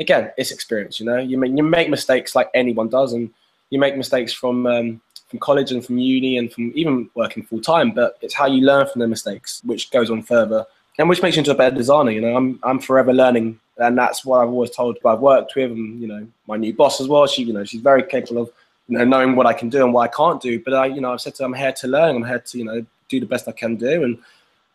[0.00, 0.98] again, it's experience.
[0.98, 3.30] You know, you make you make mistakes like anyone does, and
[3.70, 5.00] you make mistakes from um,
[5.34, 8.64] from college and from uni and from even working full time, but it's how you
[8.64, 10.64] learn from the mistakes, which goes on further
[10.98, 12.12] and which makes you into a better designer.
[12.12, 14.96] You know, I'm I'm forever learning, and that's what I've always told.
[15.02, 17.26] But I've worked with, and you know, my new boss as well.
[17.26, 18.52] She, you know, she's very capable of
[18.86, 20.62] you know, knowing what I can do and what I can't do.
[20.62, 22.14] But I, you know, I've said to them, I'm here to learn.
[22.14, 24.04] I'm here to, you know, do the best I can do.
[24.04, 24.18] And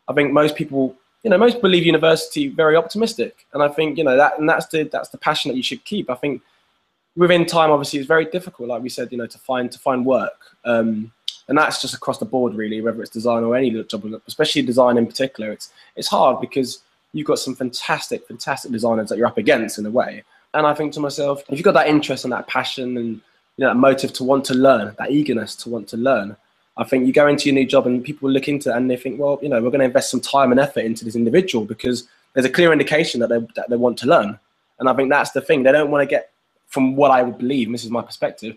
[0.10, 0.94] I think most people,
[1.24, 3.46] you know, most believe university very optimistic.
[3.54, 5.86] And I think, you know, that and that's the that's the passion that you should
[5.86, 6.10] keep.
[6.10, 6.42] I think
[7.20, 10.06] within time, obviously, it's very difficult, like we said, you know, to find to find
[10.06, 10.56] work.
[10.64, 11.12] Um,
[11.50, 14.98] and that's just across the board, really, whether it's design or any job, especially design
[14.98, 15.52] in particular.
[15.52, 16.80] It's it's hard because
[17.12, 20.24] you've got some fantastic, fantastic designers that you're up against in a way.
[20.54, 23.22] And I think to myself, if you've got that interest and that passion and
[23.58, 26.38] you know that motive to want to learn, that eagerness to want to learn,
[26.78, 28.96] I think you go into your new job and people look into it and they
[28.96, 31.66] think, well, you know, we're going to invest some time and effort into this individual
[31.66, 34.40] because there's a clear indication that they that they want to learn.
[34.80, 35.64] And I think that's the thing.
[35.64, 36.32] They don't want to get,
[36.70, 38.56] from what I would believe, and this is my perspective,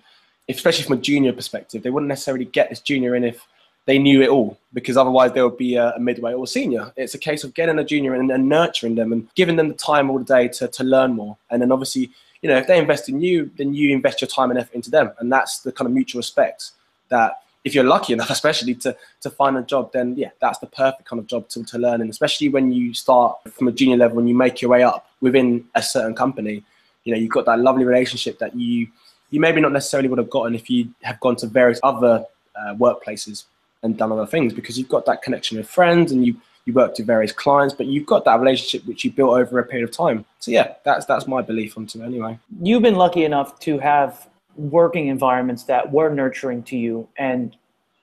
[0.49, 3.47] especially from a junior perspective, they wouldn't necessarily get this junior in if
[3.87, 6.93] they knew it all because otherwise there would be a, a, midway or a senior.
[6.97, 9.75] It's a case of getting a junior in and nurturing them and giving them the
[9.75, 11.37] time all the day to, to learn more.
[11.51, 12.11] And then obviously,
[12.43, 14.91] you know, if they invest in you, then you invest your time and effort into
[14.91, 15.11] them.
[15.19, 16.71] And that's the kind of mutual respect
[17.09, 20.67] that if you're lucky enough, especially to, to find a job, then yeah, that's the
[20.67, 22.01] perfect kind of job to, to learn.
[22.01, 25.09] And especially when you start from a junior level and you make your way up
[25.21, 26.63] within a certain company,
[27.05, 28.89] you know, you've got that lovely relationship that you,
[29.31, 32.25] you maybe not necessarily would have gotten if you have gone to various other
[32.57, 33.45] uh, workplaces
[33.83, 36.97] and done other things because you've got that connection with friends and you you work
[36.97, 39.95] with various clients, but you've got that relationship which you built over a period of
[39.95, 40.25] time.
[40.39, 42.39] So yeah, that's that's my belief onto it anyway.
[42.61, 47.57] You've been lucky enough to have working environments that were nurturing to you and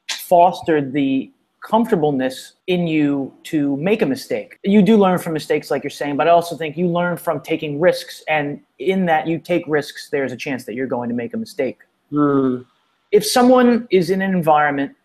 [0.09, 4.57] fostered the comfortableness in you to make a mistake.
[4.63, 7.41] You do learn from mistakes, like you're saying, but I also think you learn from
[7.41, 8.23] taking risks.
[8.27, 11.37] And in that you take risks, there's a chance that you're going to make a
[11.37, 11.79] mistake.
[12.11, 12.65] Mm.
[13.11, 14.95] If someone is in an environment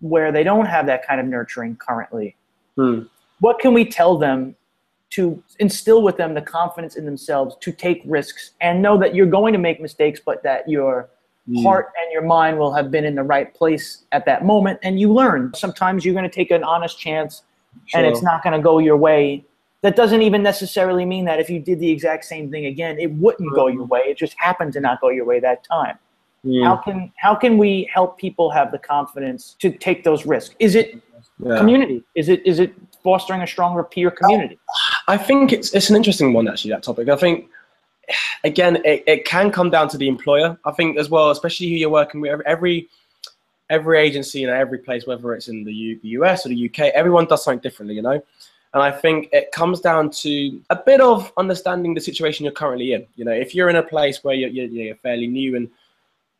[0.00, 2.36] where they don't have that kind of nurturing currently,
[2.78, 3.08] mm.
[3.40, 4.54] what can we tell them
[5.10, 9.26] to instill with them the confidence in themselves to take risks and know that you're
[9.26, 11.08] going to make mistakes, but that your mm.
[11.62, 14.98] Heart and your mind will have been in the right place at that moment and
[14.98, 15.52] you learn.
[15.54, 17.42] Sometimes you're going to take an honest chance
[17.86, 18.00] sure.
[18.00, 19.44] and it's not going to go your way.
[19.82, 23.12] That doesn't even necessarily mean that if you did the exact same thing again, it
[23.12, 23.54] wouldn't mm.
[23.54, 24.00] go your way.
[24.06, 25.98] It just happened to not go your way that time.
[26.44, 26.64] Mm.
[26.64, 30.54] How can how can we help people have the confidence to take those risks?
[30.58, 31.02] Is it
[31.38, 31.58] yeah.
[31.58, 32.02] community?
[32.14, 34.58] Is it is it fostering a stronger peer community?
[35.08, 36.70] I think it's it's an interesting one actually.
[36.70, 37.08] That topic.
[37.08, 37.48] I think
[38.44, 40.56] again, it, it can come down to the employer.
[40.64, 42.40] I think as well, especially who you're working with.
[42.46, 42.88] Every
[43.70, 47.24] every agency, you every place, whether it's in the, U, US or the UK, everyone
[47.24, 48.22] does something differently, you know.
[48.74, 52.92] And I think it comes down to a bit of understanding the situation you're currently
[52.92, 53.06] in.
[53.16, 55.70] You know, if you're in a place where you're, you're, you're fairly new and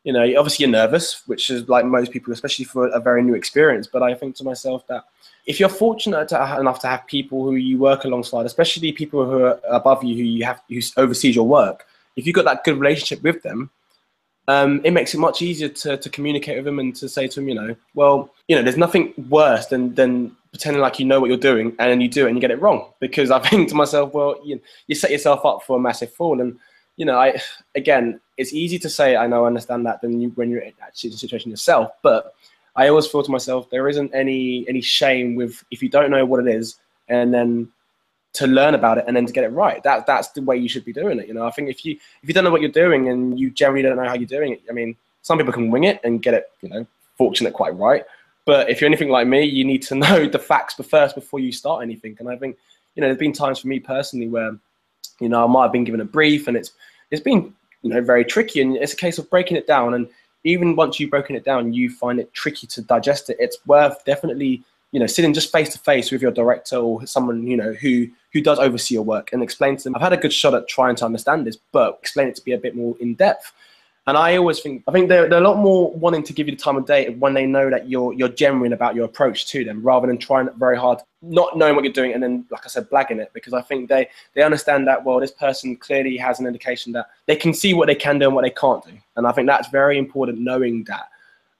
[0.02, 3.34] you know, obviously you're nervous, which is like most people, especially for a very new
[3.34, 3.86] experience.
[3.90, 5.04] But I think to myself that
[5.46, 9.44] if you're fortunate to enough to have people who you work alongside, especially people who
[9.44, 12.78] are above you, who you have who oversees your work, if you've got that good
[12.78, 13.70] relationship with them,
[14.46, 17.36] um, it makes it much easier to, to communicate with them and to say to
[17.36, 21.18] them, you know, well, you know, there's nothing worse than than pretending like you know
[21.18, 22.90] what you're doing and then you do it and you get it wrong.
[23.00, 26.40] Because I think to myself, well, you, you set yourself up for a massive fall
[26.40, 26.58] and
[26.96, 27.40] you know, I
[27.74, 31.10] again, it's easy to say I know, I understand that than you, when you're actually
[31.10, 31.90] in a situation yourself.
[32.02, 32.34] But
[32.76, 36.24] I always feel to myself there isn't any any shame with if you don't know
[36.24, 36.76] what it is
[37.08, 37.68] and then
[38.34, 39.82] to learn about it and then to get it right.
[39.82, 41.28] That that's the way you should be doing it.
[41.28, 41.92] You know, I think if you
[42.22, 44.52] if you don't know what you're doing and you generally don't know how you're doing
[44.52, 47.76] it, I mean, some people can wing it and get it, you know, fortunate quite
[47.76, 48.04] right.
[48.44, 51.52] But if you're anything like me, you need to know the facts first before you
[51.52, 52.16] start anything.
[52.18, 52.56] And I think,
[52.94, 54.58] you know, there's been times for me personally where
[55.20, 56.72] you know, I might have been given a brief, and it's
[57.10, 59.94] it's been you know very tricky, and it's a case of breaking it down.
[59.94, 60.08] And
[60.44, 63.36] even once you've broken it down, you find it tricky to digest it.
[63.38, 64.62] It's worth definitely
[64.94, 68.06] you know sitting just face to face with your director or someone you know who
[68.32, 69.96] who does oversee your work and explain to them.
[69.96, 72.52] I've had a good shot at trying to understand this, but explain it to be
[72.52, 73.52] a bit more in depth.
[74.06, 76.54] And I always think, I think they're, they're a lot more wanting to give you
[76.54, 79.64] the time of day when they know that you're you're genuine about your approach to
[79.64, 82.68] them, rather than trying very hard, not knowing what you're doing, and then, like I
[82.68, 83.32] said, blagging it.
[83.32, 87.06] Because I think they they understand that well, this person clearly has an indication that
[87.26, 89.48] they can see what they can do and what they can't do, and I think
[89.48, 90.38] that's very important.
[90.38, 91.08] Knowing that,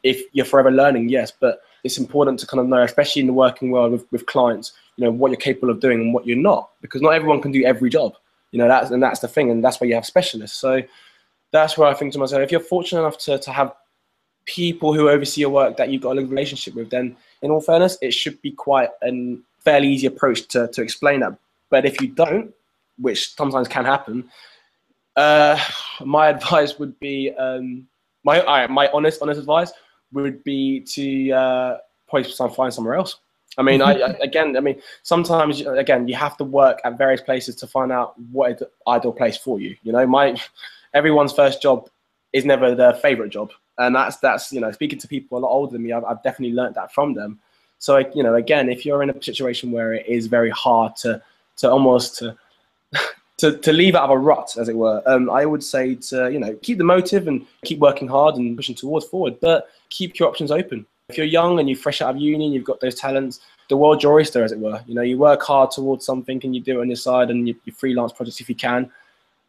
[0.05, 3.33] if you're forever learning, yes, but it's important to kind of know, especially in the
[3.33, 6.37] working world with, with clients, you know, what you're capable of doing and what you're
[6.37, 8.15] not, because not everyone can do every job.
[8.51, 10.57] You know, that's and that's the thing, and that's why you have specialists.
[10.57, 10.83] So
[11.51, 13.75] that's where I think to myself, if you're fortunate enough to, to have
[14.47, 17.99] people who oversee your work that you've got a relationship with, then in all fairness,
[18.01, 21.37] it should be quite a fairly easy approach to, to explain that.
[21.71, 22.55] But if you don't,
[22.99, 24.31] which sometimes can happen,
[25.17, 25.59] uh,
[26.05, 27.89] my advice would be um,
[28.25, 29.73] my my honest honest advice
[30.15, 33.19] would be to uh, probably find somewhere else.
[33.57, 37.21] I mean, I, I, again, I mean, sometimes again, you have to work at various
[37.21, 39.77] places to find out what ideal place for you.
[39.83, 40.37] You know, my
[40.93, 41.89] everyone's first job
[42.33, 43.53] is never their favorite job.
[43.79, 46.23] and that's that's you know speaking to people a lot older than me, I've, I've
[46.23, 47.39] definitely learned that from them.
[47.79, 51.23] So you know, again, if you're in a situation where it is very hard to
[51.59, 52.37] to almost to
[53.39, 56.31] to, to leave out of a rut, as it were, um, I would say to
[56.31, 60.19] you know keep the motive and keep working hard and pushing towards forward, but keep
[60.19, 60.87] your options open.
[61.09, 63.77] If you're young and you're fresh out of uni, and you've got those talents, the
[63.77, 64.81] world's your oyster, as it were.
[64.87, 67.47] You know, you work hard towards something and you do it on your side and
[67.47, 68.91] you, you freelance projects if you can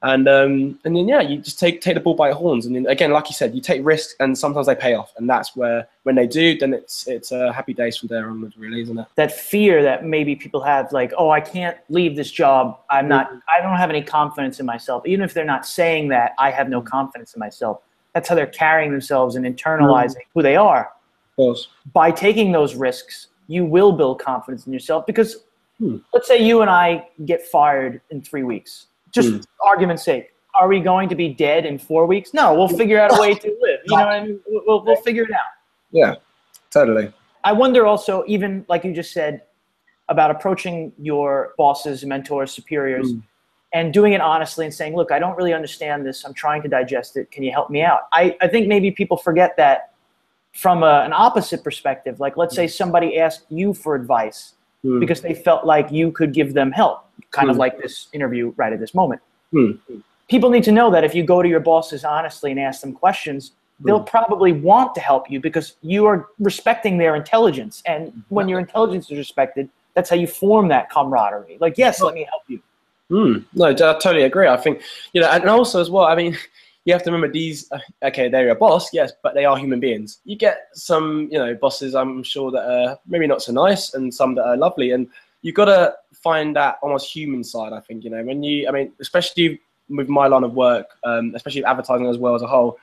[0.06, 2.76] and um, and then yeah, you just take take the ball by the horns, and
[2.76, 5.56] then again, like you said, you take risks, and sometimes they pay off, and that's
[5.56, 9.00] where when they do, then it's it's uh, happy days from there onwards, really, isn't
[9.00, 9.08] it?
[9.16, 12.80] That fear that maybe people have, like, oh, I can't leave this job.
[12.92, 13.30] I'm not.
[13.30, 13.40] Mm-hmm.
[13.58, 15.08] I don't have any confidence in myself.
[15.08, 17.82] Even if they're not saying that, I have no confidence in myself.
[18.16, 20.34] That's how they're carrying themselves and internalizing mm.
[20.34, 20.90] who they are.
[21.36, 21.68] Course.
[21.94, 25.44] By taking those risks, you will build confidence in yourself because.
[25.78, 25.98] Hmm.
[26.14, 29.44] Let's say you and I get fired in three weeks just mm.
[29.66, 32.34] argument's sake, are we going to be dead in four weeks?
[32.34, 33.80] No, we'll figure out a way to live.
[33.86, 34.40] You know what I mean?
[34.46, 35.40] We'll, we'll figure it out.
[35.92, 36.16] Yeah,
[36.70, 37.12] totally.
[37.44, 39.44] I wonder also, even like you just said,
[40.10, 43.24] about approaching your bosses, mentors, superiors, mm.
[43.76, 46.24] And doing it honestly and saying, look, I don't really understand this.
[46.24, 47.30] I'm trying to digest it.
[47.30, 48.04] Can you help me out?
[48.14, 49.92] I, I think maybe people forget that
[50.54, 52.22] from a, an opposite perspective.
[52.22, 54.54] Like, let's say somebody asked you for advice
[54.86, 55.02] mm.
[55.02, 57.52] because they felt like you could give them help, kind mm.
[57.52, 59.22] of like this interview right at this moment.
[59.54, 59.78] Mm.
[60.30, 62.94] People need to know that if you go to your bosses honestly and ask them
[62.94, 64.06] questions, they'll hmm.
[64.06, 67.84] probably want to help you because you are respecting their intelligence.
[67.86, 71.58] And when your intelligence is respected, that's how you form that camaraderie.
[71.60, 72.62] Like, yes, let me help you.
[73.12, 74.48] Mm, no, I totally agree.
[74.48, 74.82] I think,
[75.14, 76.38] you know, and also as well, I mean,
[76.86, 77.72] you have to remember these.
[77.72, 80.20] Uh, okay, they're a boss, yes, but they are human beings.
[80.24, 81.96] You get some, you know, bosses.
[81.96, 85.08] I'm sure that are maybe not so nice, and some that are lovely, and
[85.42, 87.74] you've got to find that almost human side.
[87.74, 91.34] I think you know when you, I mean, especially with my line of work, um,
[91.36, 92.78] especially advertising as well as a whole.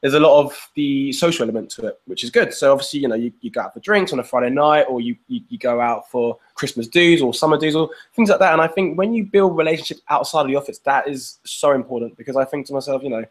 [0.00, 2.54] There's a lot of the social element to it, which is good.
[2.54, 5.00] So obviously, you know, you, you go out for drinks on a Friday night, or
[5.00, 8.52] you, you, you go out for Christmas dos or summer dos or things like that.
[8.52, 12.16] And I think when you build relationships outside of the office, that is so important
[12.16, 13.24] because I think to myself, you know,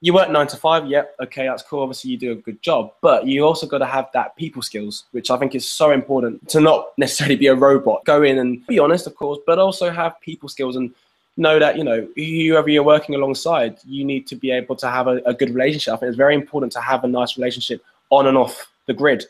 [0.00, 0.86] you work nine to five.
[0.86, 1.82] Yep, okay, that's cool.
[1.82, 5.06] Obviously, you do a good job, but you also got to have that people skills,
[5.12, 8.04] which I think is so important to not necessarily be a robot.
[8.04, 10.94] Go in and be honest, of course, but also have people skills and
[11.36, 15.06] know that you know whoever you're working alongside, you need to be able to have
[15.06, 15.94] a, a good relationship.
[15.94, 19.24] I think it's very important to have a nice relationship on and off the grid.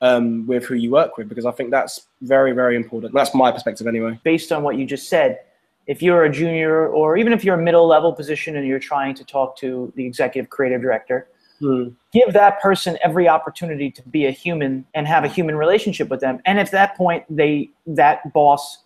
[0.00, 3.14] Um, with who you work with, because I think that's very, very important.
[3.14, 4.18] That's my perspective, anyway.
[4.24, 5.38] Based on what you just said,
[5.86, 9.14] if you're a junior or even if you're a middle level position and you're trying
[9.14, 11.28] to talk to the executive creative director,
[11.60, 11.94] mm.
[12.12, 16.20] give that person every opportunity to be a human and have a human relationship with
[16.20, 16.40] them.
[16.46, 18.78] And if at that point they that boss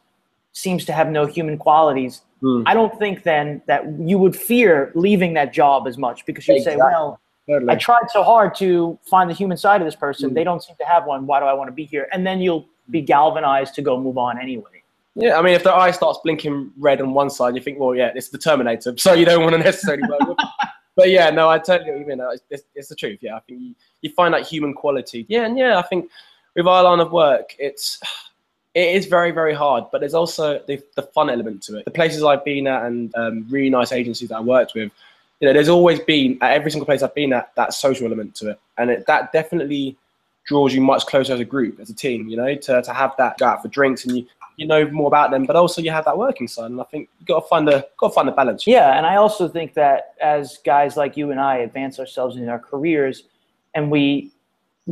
[0.53, 2.63] seems to have no human qualities, mm.
[2.67, 6.57] I don't think then that you would fear leaving that job as much because you'd
[6.57, 6.81] exactly.
[6.81, 7.71] say, well, Totally.
[7.71, 10.31] I tried so hard to find the human side of this person.
[10.31, 10.35] Mm.
[10.35, 11.27] They don't seem to have one.
[11.27, 12.09] Why do I want to be here?
[12.13, 14.83] And then you'll be galvanized to go move on anyway.
[15.15, 17.95] Yeah, I mean, if the eye starts blinking red on one side, you think, well,
[17.95, 20.39] yeah, it's the Terminator, so you don't want to necessarily work with.
[20.97, 22.07] But yeah, no, I totally agree.
[22.09, 23.19] You know, it's, it's, it's, the truth.
[23.21, 25.27] Yeah, I think you, you find that human quality.
[25.29, 26.11] Yeah, and yeah, I think
[26.55, 28.01] with our line of work, it's
[28.77, 31.87] it is very very hard, but there's also the, the fun element to it.
[31.87, 34.93] The places I've been at and um, really nice agencies that I worked with,
[35.41, 38.35] you know, there's always been at every single place I've been at that social element
[38.37, 39.97] to it, and it, that definitely
[40.47, 42.29] draws you much closer as a group, as a team.
[42.29, 45.09] You know, to, to have that go out for drinks and you you know more
[45.09, 46.71] about them, but also you have that working side.
[46.71, 48.67] And I think you got to find the got to find the balance.
[48.67, 52.49] Yeah, and I also think that as guys like you and I advance ourselves in
[52.51, 53.23] our careers,
[53.75, 54.33] and we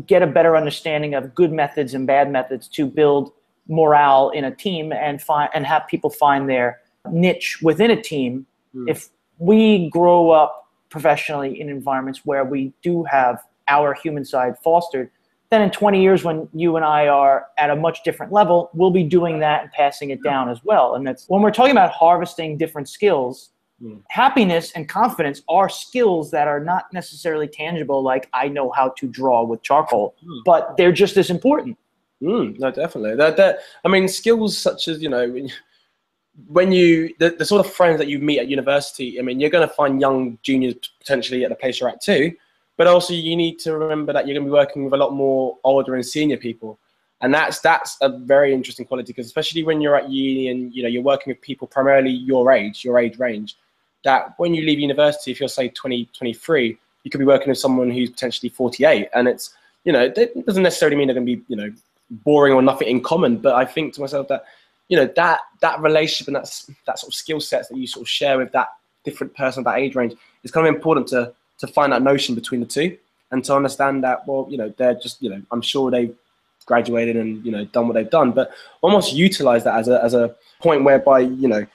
[0.07, 3.33] get a better understanding of good methods and bad methods to build
[3.69, 8.47] morale in a team and find and have people find their niche within a team.
[8.75, 8.91] Mm.
[8.91, 15.11] If we grow up professionally in environments where we do have our human side fostered,
[15.51, 18.91] then in 20 years when you and I are at a much different level, we'll
[18.91, 20.95] be doing that and passing it down as well.
[20.95, 23.51] And that's when we're talking about harvesting different skills,
[23.83, 24.03] mm.
[24.09, 29.07] happiness and confidence are skills that are not necessarily tangible like I know how to
[29.07, 30.41] draw with charcoal, mm.
[30.45, 31.79] but they're just as important.
[32.25, 33.17] Mm, no, definitely.
[33.17, 35.47] That, that, I mean, skills such as, you know,
[36.47, 39.51] when you, the, the sort of friends that you meet at university, I mean, you're
[39.51, 42.33] going to find young juniors potentially at the place you're at too
[42.77, 45.13] but also you need to remember that you're going to be working with a lot
[45.13, 46.79] more older and senior people
[47.21, 50.83] and that's that's a very interesting quality because especially when you're at uni and you
[50.83, 53.57] know you're working with people primarily your age your age range
[54.03, 57.59] that when you leave university if you're say 20 23 you could be working with
[57.59, 59.55] someone who's potentially 48 and it's
[59.85, 61.73] you know it doesn't necessarily mean they're going to be you know
[62.23, 64.45] boring or nothing in common but i think to myself that
[64.89, 68.03] you know that that relationship and that that sort of skill sets that you sort
[68.03, 68.69] of share with that
[69.05, 72.61] different person that age range is kind of important to to find that notion between
[72.61, 72.97] the two.
[73.31, 76.15] and to understand that well you know they're just you know i'm sure they've
[76.67, 78.51] graduated and you know done what they've done but
[78.81, 81.67] almost utilize that as a as a point whereby you know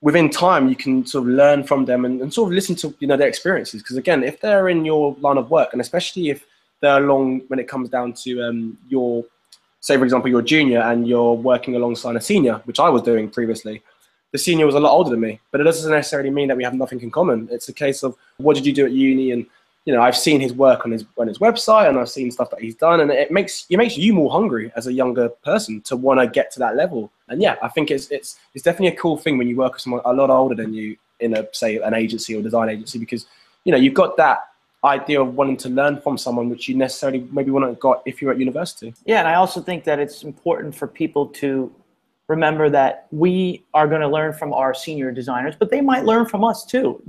[0.00, 2.94] within time you can sort of learn from them and, and sort of listen to
[3.00, 6.30] you know their experiences because again if they're in your line of work and especially
[6.30, 6.46] if
[6.80, 9.24] they're along when it comes down to um, your
[9.80, 13.02] say for example you're a junior and you're working alongside a senior which i was
[13.02, 13.82] doing previously
[14.32, 15.40] the senior was a lot older than me.
[15.50, 17.48] But it doesn't necessarily mean that we have nothing in common.
[17.50, 19.32] It's a case of what did you do at uni?
[19.32, 19.46] And
[19.86, 22.50] you know, I've seen his work on his on his website, and I've seen stuff
[22.50, 25.80] that he's done, and it makes it makes you more hungry as a younger person
[25.82, 27.10] to want to get to that level.
[27.28, 29.82] And yeah, I think it's it's it's definitely a cool thing when you work with
[29.82, 33.26] someone a lot older than you in a say an agency or design agency because
[33.64, 34.49] you know you've got that
[34.84, 38.22] idea of wanting to learn from someone which you necessarily maybe wouldn't have got if
[38.22, 38.94] you're at university.
[39.04, 41.72] Yeah, and I also think that it's important for people to
[42.28, 46.24] remember that we are going to learn from our senior designers, but they might learn
[46.24, 47.02] from us too.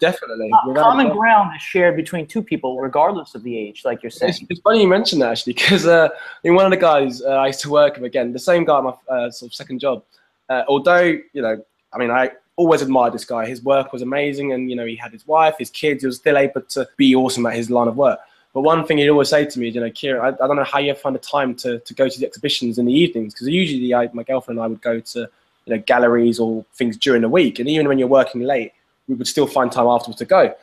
[0.00, 0.50] Definitely.
[0.52, 4.30] Uh, common ground is shared between two people, regardless of the age, like you're saying.
[4.30, 6.08] It's, it's funny you mentioned that actually, because uh,
[6.44, 8.80] in one of the guys uh, I used to work with, again, the same guy
[8.80, 10.04] my uh, sort of second job.
[10.48, 11.02] Uh, although,
[11.32, 11.62] you know,
[11.92, 13.46] I mean, I always admired this guy.
[13.46, 16.02] His work was amazing, and you know, he had his wife, his kids.
[16.02, 18.18] He was still able to be awesome at his line of work.
[18.52, 20.56] But one thing he'd always say to me, is, you know, Kieron, I, I don't
[20.56, 23.32] know how you find the time to, to go to the exhibitions in the evenings
[23.32, 26.96] because usually I, my girlfriend and I would go to you know galleries or things
[26.96, 28.72] during the week, and even when you're working late,
[29.06, 30.54] we would still find time afterwards to go.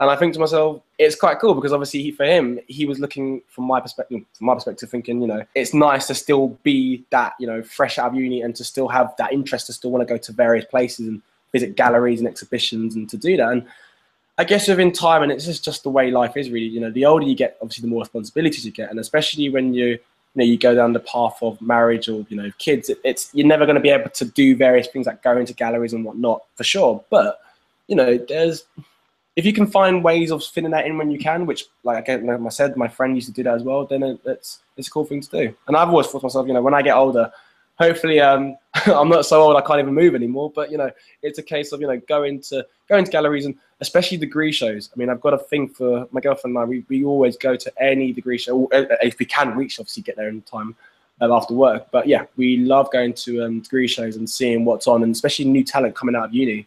[0.00, 2.98] And I think to myself, it's quite cool because obviously he, for him, he was
[2.98, 7.04] looking from my perspective, from my perspective, thinking, you know, it's nice to still be
[7.10, 9.92] that, you know, fresh out of uni and to still have that interest to still
[9.92, 11.22] want to go to various places and
[11.52, 13.52] visit galleries and exhibitions and to do that.
[13.52, 13.66] And
[14.38, 16.90] I guess within time, and it's just, just the way life is really, you know,
[16.90, 18.90] the older you get, obviously the more responsibilities you get.
[18.90, 19.98] And especially when you, you
[20.34, 23.46] know, you go down the path of marriage or, you know, kids, it, it's, you're
[23.46, 26.42] never going to be able to do various things like go into galleries and whatnot
[26.54, 27.04] for sure.
[27.10, 27.40] But,
[27.88, 28.64] you know, there's,
[29.36, 32.26] if you can find ways of fitting that in when you can, which, like again,
[32.26, 34.90] like I said, my friend used to do that as well, then it's, it's a
[34.90, 35.54] cool thing to do.
[35.66, 37.30] And I've always thought to myself, you know, when I get older,
[37.82, 38.56] hopefully um,
[38.86, 40.50] I'm not so old I can't even move anymore.
[40.54, 40.90] But you know,
[41.22, 44.90] it's a case of you know going to going to galleries and especially degree shows.
[44.94, 46.66] I mean, I've got a thing for my girlfriend and I.
[46.66, 49.78] We, we always go to any degree show uh, uh, if we can reach.
[49.78, 50.74] Obviously, get there in time
[51.20, 51.88] um, after work.
[51.90, 55.46] But yeah, we love going to um, degree shows and seeing what's on, and especially
[55.46, 56.66] new talent coming out of uni.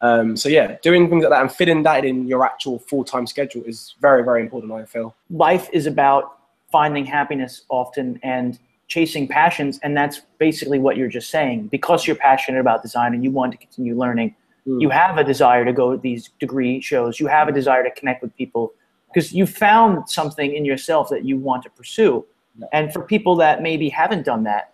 [0.00, 3.64] Um, so yeah, doing things like that and fitting that in your actual full-time schedule
[3.64, 4.72] is very, very important.
[4.72, 6.38] I feel life is about
[6.70, 11.68] finding happiness often and chasing passions and that's basically what you're just saying.
[11.68, 14.34] Because you're passionate about design and you want to continue learning
[14.66, 14.80] mm.
[14.80, 17.20] you have a desire to go to these degree shows.
[17.20, 18.72] You have a desire to connect with people.
[19.12, 22.24] Because you found something in yourself that you want to pursue.
[22.58, 22.66] Yeah.
[22.72, 24.72] and for people that maybe haven't done that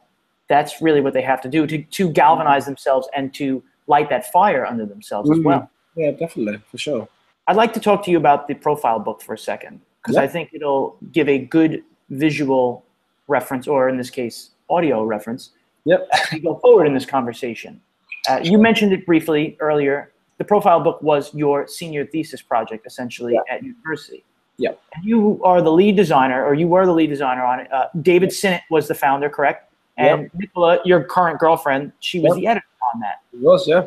[0.49, 4.33] that's really what they have to do to, to galvanize themselves and to light that
[4.33, 5.35] fire under themselves mm.
[5.35, 5.71] as well.
[5.95, 6.63] Yeah definitely.
[6.71, 7.09] For sure.
[7.47, 10.27] I'd like to talk to you about the profile book for a second because i
[10.27, 12.84] think it'll give a good visual
[13.29, 15.51] reference, or in this case, audio reference,
[15.85, 16.09] yep.
[16.13, 17.81] as we go forward in this conversation.
[18.29, 20.13] Uh, you mentioned it briefly earlier.
[20.39, 23.55] The profile book was your senior thesis project, essentially, yeah.
[23.55, 24.25] at university.
[24.57, 24.71] Yeah.
[24.95, 27.73] And you are the lead designer, or you were the lead designer on it.
[27.73, 28.33] Uh, David.
[28.33, 29.73] Sinnott was the founder, correct?
[29.97, 30.31] And yep.
[30.35, 32.37] Nicola, your current girlfriend, she was yep.
[32.37, 33.23] the editor on that.
[33.33, 33.87] It was, yeah.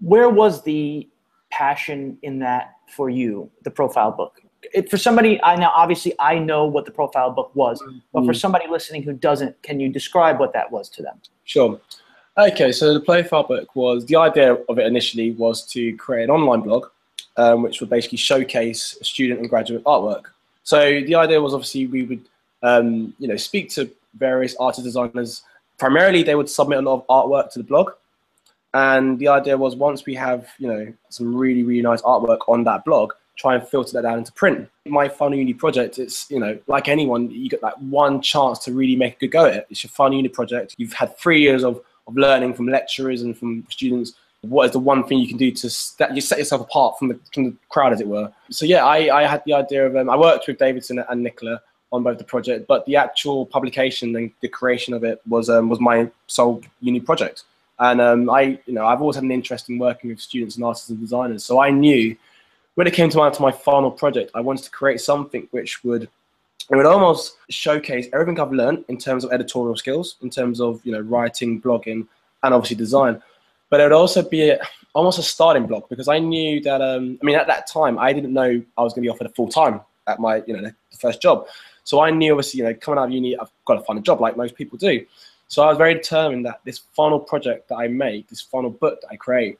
[0.00, 1.08] Where was the
[1.50, 4.40] passion in that for you, the profile book?
[4.72, 8.32] It, for somebody I now obviously I know what the profile book was, but for
[8.32, 8.32] mm-hmm.
[8.32, 11.20] somebody listening who doesn't, can you describe what that was to them?
[11.44, 11.80] Sure.
[12.36, 16.30] Okay, so the profile book was the idea of it initially was to create an
[16.30, 16.86] online blog,
[17.36, 20.24] um, which would basically showcase student and graduate artwork.
[20.64, 22.24] So the idea was obviously we would,
[22.62, 23.88] um, you know, speak to
[24.18, 25.42] various artist designers.
[25.78, 27.92] Primarily, they would submit a lot of artwork to the blog,
[28.72, 32.64] and the idea was once we have, you know, some really really nice artwork on
[32.64, 34.68] that blog, try and filter that down into print.
[34.86, 38.72] My final uni project, it's, you know, like anyone, you get that one chance to
[38.72, 39.66] really make a good go at it.
[39.70, 40.74] It's your final uni project.
[40.78, 44.12] You've had three years of, of learning from lecturers and from students.
[44.42, 47.08] What is the one thing you can do to st- you set yourself apart from
[47.08, 48.30] the, from the crowd, as it were?
[48.50, 51.60] So, yeah, I, I had the idea of, um, I worked with Davidson and Nicola
[51.92, 55.68] on both the project, but the actual publication and the creation of it was, um,
[55.68, 57.44] was my sole uni project.
[57.78, 60.64] And um, I, you know, I've always had an interest in working with students and
[60.64, 61.42] artists and designers.
[61.42, 62.14] So I knew
[62.74, 65.84] when it came to my, to my final project, I wanted to create something which
[65.84, 66.08] would
[66.70, 70.80] it would almost showcase everything I've learned in terms of editorial skills, in terms of
[70.84, 72.06] you know writing, blogging,
[72.42, 73.22] and obviously design.
[73.68, 74.58] But it would also be a,
[74.94, 78.12] almost a starting block because I knew that um, I mean at that time I
[78.12, 80.62] didn't know I was going to be offered a full time at my you know
[80.62, 81.46] the first job.
[81.84, 84.02] So I knew obviously you know coming out of uni I've got to find a
[84.02, 85.04] job like most people do.
[85.48, 89.02] So I was very determined that this final project that I make, this final book
[89.02, 89.58] that I create,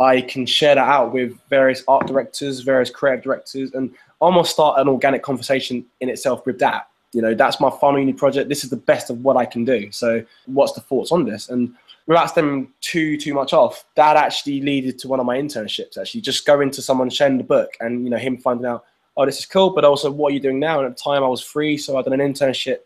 [0.00, 4.80] I can share that out with various art directors, various creative directors, and almost start
[4.80, 6.88] an organic conversation in itself with that.
[7.12, 8.48] You know, that's my final uni project.
[8.48, 9.92] This is the best of what I can do.
[9.92, 11.50] So, what's the thoughts on this?
[11.50, 11.74] And
[12.06, 15.98] without stemming too too much off, that actually led to one of my internships.
[15.98, 18.84] Actually, just going to someone sharing the book, and you know, him finding out,
[19.18, 20.78] oh, this is cool, but also what are you doing now?
[20.78, 22.78] And at the time, I was free, so I did an internship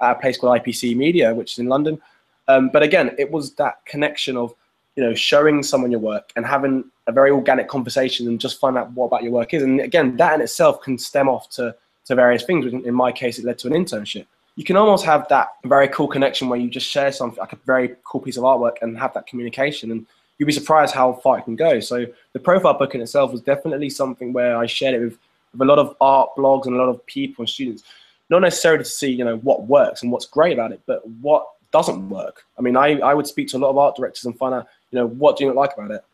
[0.00, 2.00] at a place called IPC Media, which is in London.
[2.48, 4.54] Um, but again, it was that connection of
[4.96, 8.76] you know showing someone your work and having a very organic conversation and just find
[8.76, 9.62] out what about your work is.
[9.62, 11.74] And again, that in itself can stem off to
[12.06, 12.66] to various things.
[12.66, 14.26] In my case, it led to an internship.
[14.56, 17.58] You can almost have that very cool connection where you just share something like a
[17.64, 20.06] very cool piece of artwork and have that communication and
[20.38, 21.80] you'd be surprised how far it can go.
[21.80, 25.18] So the profile book in itself was definitely something where I shared it with,
[25.52, 27.84] with a lot of art blogs and a lot of people and students,
[28.28, 31.46] not necessarily to see, you know, what works and what's great about it, but what
[31.70, 32.44] doesn't work.
[32.58, 34.66] I mean, I, I would speak to a lot of art directors and find out,
[34.92, 36.04] you know, what do you not like about it?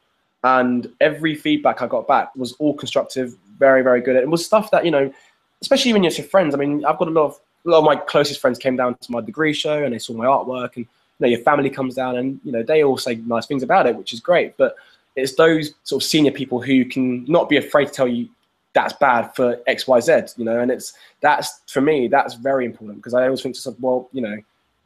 [0.44, 4.16] And every feedback I got back was all constructive, very, very good.
[4.16, 5.12] It was stuff that, you know,
[5.60, 6.54] especially when you're your friends.
[6.54, 8.96] I mean, I've got a lot of a lot of my closest friends came down
[9.00, 10.86] to my degree show and they saw my artwork, and you
[11.20, 13.96] know, your family comes down and you know they all say nice things about it,
[13.96, 14.56] which is great.
[14.56, 14.76] But
[15.16, 18.28] it's those sort of senior people who can not be afraid to tell you
[18.74, 20.12] that's bad for X, Y, Z.
[20.36, 23.58] You know, and it's that's for me that's very important because I always think to
[23.58, 24.38] myself, well, you know,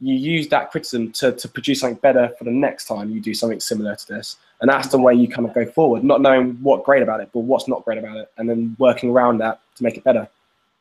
[0.03, 3.33] you use that criticism to, to produce something better for the next time you do
[3.33, 4.35] something similar to this.
[4.59, 7.29] And that's the way you kind of go forward, not knowing what great about it,
[7.33, 10.27] but what's not great about it, and then working around that to make it better.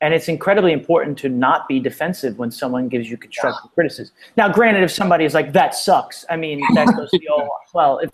[0.01, 3.75] And it's incredibly important to not be defensive when someone gives you constructive yeah.
[3.75, 4.15] criticism.
[4.37, 7.99] Now, granted, if somebody is like, that sucks, I mean, that goes to the well,
[7.99, 8.11] if,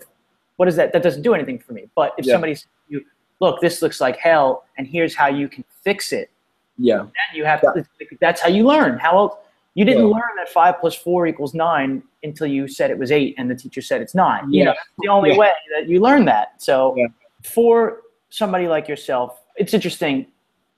[0.57, 0.93] what is that?
[0.93, 1.89] That doesn't do anything for me.
[1.95, 2.33] But if yeah.
[2.33, 3.03] somebody says you,
[3.39, 6.29] look, this looks like hell, and here's how you can fix it.
[6.77, 6.97] Yeah.
[6.97, 7.83] Then you have to,
[8.21, 8.99] that's how you learn.
[8.99, 9.35] How else?
[9.79, 10.13] You didn't yeah.
[10.13, 13.55] learn that five plus four equals nine until you said it was eight and the
[13.55, 14.51] teacher said it's nine.
[14.51, 14.59] Yeah.
[14.59, 16.61] You know, the only way that you learn that.
[16.61, 16.97] So
[17.43, 20.27] for somebody like yourself, it's interesting.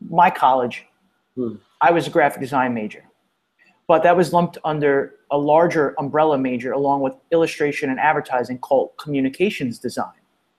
[0.09, 0.85] My college,
[1.35, 1.55] Hmm.
[1.79, 3.03] I was a graphic design major,
[3.87, 8.91] but that was lumped under a larger umbrella major along with illustration and advertising called
[8.97, 10.11] communications design.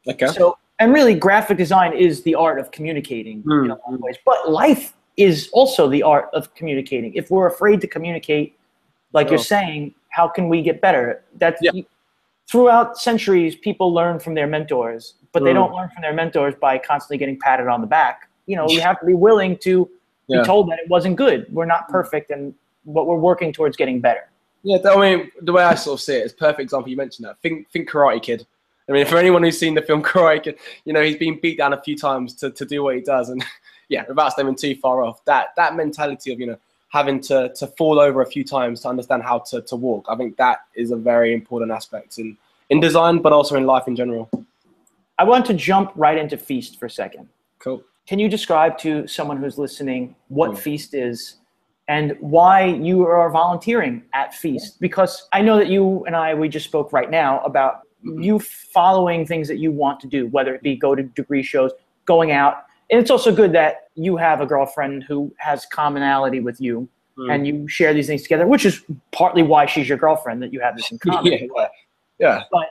[0.09, 0.27] Okay.
[0.29, 3.67] So, and really, graphic design is the art of communicating hmm.
[3.67, 7.15] in a lot of ways, but life is also the art of communicating.
[7.15, 8.59] If we're afraid to communicate,
[9.13, 9.31] like oh.
[9.31, 11.23] you're saying, how can we get better?
[11.37, 11.73] That's yeah.
[12.49, 15.57] throughout centuries, people learn from their mentors, but they hmm.
[15.57, 18.29] don't learn from their mentors by constantly getting patted on the back.
[18.47, 19.89] You know, you have to be willing to
[20.27, 20.41] yeah.
[20.41, 21.47] be told that it wasn't good.
[21.51, 22.55] We're not perfect, and
[22.87, 24.29] but we're working towards getting better.
[24.65, 26.89] Yeah, I mean, the way I sort of see it is perfect example.
[26.89, 27.41] You mentioned that.
[27.43, 28.47] Think, think Karate Kid.
[28.89, 31.59] I mean, for anyone who's seen the film Karate Kid, you know he's been beat
[31.59, 33.45] down a few times to, to do what he does, and
[33.89, 36.59] yeah, without staying too far off, that that mentality of you know
[36.89, 40.17] having to to fall over a few times to understand how to to walk, I
[40.17, 42.37] think that is a very important aspect in
[42.71, 44.31] in design, but also in life in general.
[45.19, 47.29] I want to jump right into Feast for a second.
[47.59, 47.85] Cool.
[48.07, 50.59] Can you describe to someone who's listening what mm.
[50.59, 51.37] Feast is
[51.89, 54.81] and why you are volunteering at Feast?
[54.81, 58.23] Because I know that you and I, we just spoke right now about mm-hmm.
[58.23, 61.71] you following things that you want to do, whether it be go to degree shows,
[62.05, 62.65] going out.
[62.93, 66.87] And it's also good that you have a girlfriend who has commonality with you
[67.17, 67.35] mm.
[67.35, 70.61] and you share these things together, which is partly why she's your girlfriend, that you
[70.61, 71.33] have this in common.
[71.33, 71.69] yeah.
[72.19, 72.43] yeah.
[72.53, 72.67] But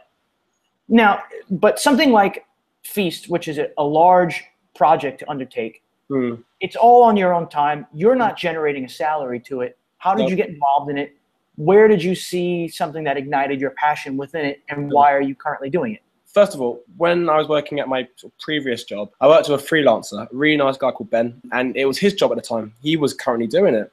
[0.87, 2.45] now, but something like
[2.83, 4.43] Feast, which is a, large
[4.75, 5.81] project to undertake.
[6.11, 6.43] Mm.
[6.59, 7.87] It's all on your own time.
[7.91, 9.77] You're not generating a salary to it.
[9.97, 10.29] How did nope.
[10.31, 11.15] you get involved in it?
[11.55, 14.93] Where did you see something that ignited your passion within it, and mm.
[14.93, 16.01] why are you currently doing it?
[16.33, 18.07] First of all, when I was working at my
[18.39, 21.85] previous job, I worked with a freelancer, a really nice guy called Ben, and it
[21.85, 22.73] was his job at the time.
[22.81, 23.91] He was currently doing it,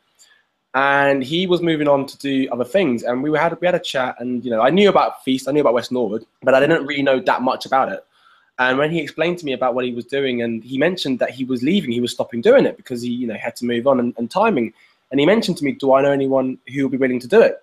[0.74, 3.02] and he was moving on to do other things.
[3.02, 5.52] And we had we had a chat, and you know, I knew about Feast, I
[5.52, 8.04] knew about West Norwood, but I didn't really know that much about it.
[8.60, 11.30] And when he explained to me about what he was doing, and he mentioned that
[11.30, 13.88] he was leaving, he was stopping doing it because he, you know, had to move
[13.88, 14.72] on and, and timing.
[15.10, 17.40] And he mentioned to me, "Do I know anyone who will be willing to do
[17.40, 17.60] it?"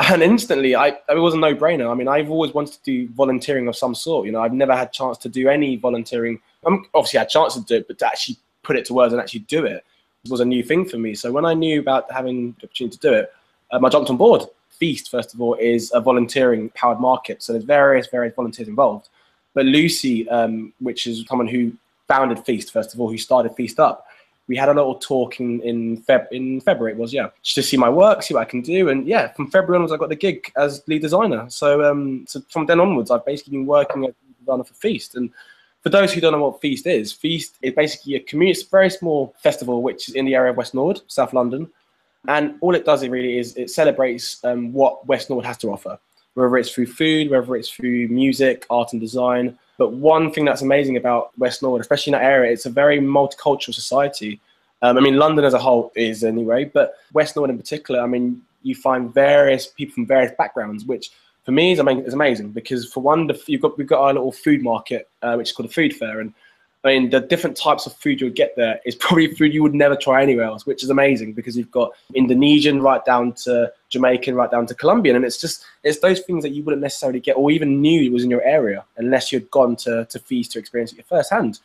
[0.00, 1.90] And instantly, I it was a no-brainer.
[1.90, 4.26] I mean, I've always wanted to do volunteering of some sort.
[4.26, 6.40] You know, I've never had chance to do any volunteering.
[6.64, 9.20] I'm obviously had chance to do it, but to actually put it to words and
[9.20, 9.84] actually do it
[10.28, 11.14] was a new thing for me.
[11.14, 13.32] So when I knew about having the opportunity to do it,
[13.70, 14.42] um, I jumped on board.
[14.70, 17.42] Feast, first of all, is a volunteering powered market.
[17.42, 19.08] So there's various, various volunteers involved.
[19.54, 21.72] But Lucy, um, which is someone who
[22.06, 24.06] founded Feast, first of all, who started Feast up,
[24.48, 26.92] we had a little talk in in, Feb- in February.
[26.92, 29.32] It was yeah, just to see my work, see what I can do, and yeah,
[29.32, 31.48] from February onwards, I got the gig as lead designer.
[31.48, 35.14] So um, so from then onwards, I've basically been working as lead designer for Feast.
[35.14, 35.30] And
[35.82, 39.34] for those who don't know what Feast is, Feast is basically a community, very small
[39.38, 41.70] festival which is in the area of West Norwood, South London.
[42.26, 45.72] And all it does, it really is, it celebrates um, what West Norwood has to
[45.72, 45.98] offer
[46.38, 49.58] whether it's through food, whether it's through music, art and design.
[49.78, 52.98] But one thing that's amazing about West Norwood, especially in that area, it's a very
[52.98, 54.40] multicultural society.
[54.82, 58.00] Um, I mean, London as a whole is anyway, but West Norwood in particular.
[58.00, 61.10] I mean, you find various people from various backgrounds, which
[61.44, 64.62] for me is, is amazing because for one, you've got we've got our little food
[64.62, 66.34] market, uh, which is called a food fair, and
[66.84, 69.74] I mean the different types of food you'll get there is probably food you would
[69.74, 74.34] never try anywhere else, which is amazing because you've got Indonesian right down to Jamaican,
[74.34, 77.36] right down to Colombian, and it's just it's those things that you wouldn't necessarily get
[77.36, 80.58] or even knew it was in your area unless you'd gone to to Feast to
[80.58, 81.60] experience it firsthand.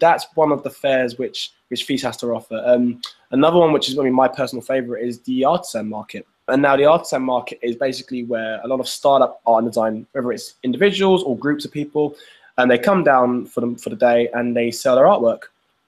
[0.00, 2.62] That's one of the fairs which which Feast has to offer.
[2.64, 3.00] Um,
[3.30, 6.26] another one, which is I mean my personal favorite, is the artisan market.
[6.48, 10.06] And now the artisan market is basically where a lot of startup art and design,
[10.12, 12.16] whether it's individuals or groups of people,
[12.56, 15.44] and they come down for them for the day and they sell their artwork.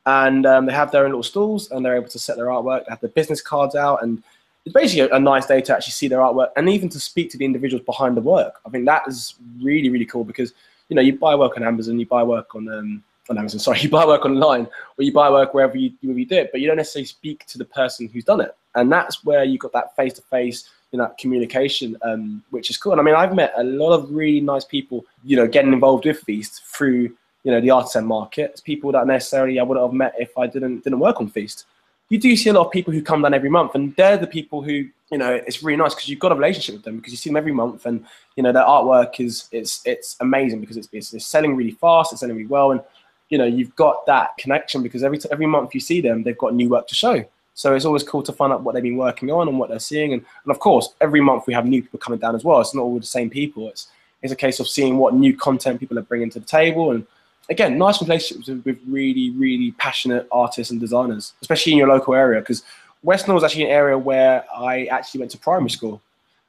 [0.07, 2.89] And um, they have their own little stalls and they're able to set their artwork,
[2.89, 4.23] have their business cards out, and
[4.65, 7.31] it's basically a, a, nice day to actually see their artwork and even to speak
[7.31, 8.61] to the individuals behind the work.
[8.67, 10.53] I think that is really, really cool because
[10.89, 13.81] you know you buy work on Amazon, you buy work on um, on Amazon, sorry,
[13.81, 14.67] you buy work online
[14.99, 17.47] or you buy work wherever you, wherever you do it, but you don't necessarily speak
[17.47, 18.55] to the person who's done it.
[18.75, 22.77] And that's where you got that face to face you know communication um, which is
[22.77, 22.93] cool.
[22.93, 26.05] And i mean i've met a lot of really nice people you know getting involved
[26.05, 28.51] with feast through you know the artisan market.
[28.51, 31.67] It's people that necessarily i wouldn't have met if i didn't didn't work on feast
[32.11, 34.27] you do see a lot of people who come down every month and they're the
[34.27, 37.13] people who you know it's really nice because you've got a relationship with them because
[37.13, 38.05] you see them every month and
[38.37, 42.13] you know their artwork is it's it's amazing because it's, it's, it's selling really fast
[42.13, 42.83] it's selling really well and
[43.31, 46.55] you know you've got that connection because every every month you see them they've got
[46.55, 47.25] new work to show
[47.61, 49.79] so it's always cool to find out what they've been working on and what they're
[49.79, 50.15] seeing.
[50.15, 52.59] And, and of course, every month we have new people coming down as well.
[52.63, 53.69] It's not all the same people.
[53.69, 53.89] It's,
[54.23, 56.93] it's a case of seeing what new content people are bringing to the table.
[56.93, 57.07] And
[57.51, 62.41] again, nice relationships with, really, really passionate artists and designers, especially in your local area.
[62.41, 62.63] Because
[63.03, 66.01] West Norwood is actually an area where I actually went to primary school.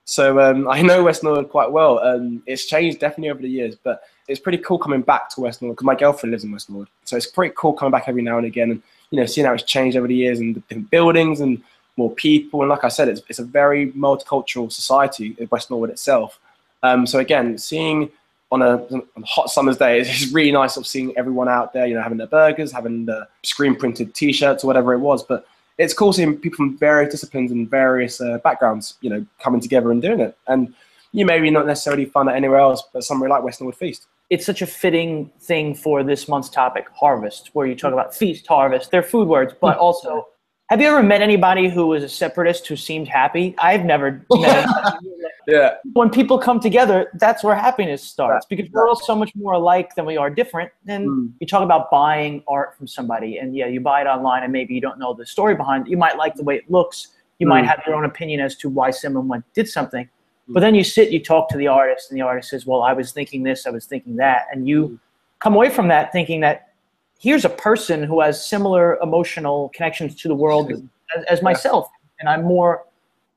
[0.05, 1.99] So um, I know West Norwood quite well.
[1.99, 5.61] Um, it's changed definitely over the years, but it's pretty cool coming back to West
[5.61, 6.87] Norwood because my girlfriend lives in West Norwood.
[7.05, 8.71] So it's pretty cool coming back every now and again.
[8.71, 11.61] And you know, seeing how it's changed over the years and the different buildings and
[11.97, 12.61] more people.
[12.61, 16.39] And like I said, it's, it's a very multicultural society, West Norwood itself.
[16.83, 18.09] Um, so again, seeing
[18.51, 21.87] on a, on a, hot summer's day, it's really nice of seeing everyone out there,
[21.87, 25.23] you know, having their burgers, having the screen printed T-shirts or whatever it was.
[25.23, 25.45] But
[25.77, 29.91] it's cool seeing people from various disciplines and various uh, backgrounds, you know, coming together
[29.91, 30.37] and doing it.
[30.47, 30.73] And
[31.13, 34.45] you maybe not necessarily find that anywhere else, but somewhere like West Norwood Feast it's
[34.45, 38.89] such a fitting thing for this month's topic, harvest, where you talk about feast, harvest.
[38.89, 39.81] They're food words, but mm-hmm.
[39.81, 40.29] also,
[40.71, 43.53] have you ever met anybody who was a separatist who seemed happy?
[43.59, 44.67] I've never met
[45.47, 45.75] Yeah.
[45.93, 49.93] When people come together, that's where happiness starts because we're all so much more alike
[49.95, 50.71] than we are different.
[50.87, 51.31] And mm.
[51.39, 54.73] you talk about buying art from somebody, and yeah, you buy it online, and maybe
[54.73, 55.91] you don't know the story behind it.
[55.91, 57.09] You might like the way it looks.
[57.37, 57.49] You mm.
[57.49, 60.09] might have your own opinion as to why someone went did something
[60.47, 62.93] but then you sit, you talk to the artist, and the artist says, Well, I
[62.93, 64.47] was thinking this, I was thinking that.
[64.51, 64.99] And you
[65.39, 66.70] come away from that thinking that
[67.21, 70.71] here's a person who has similar emotional connections to the world
[71.15, 71.87] as, as myself.
[72.19, 72.85] And I'm more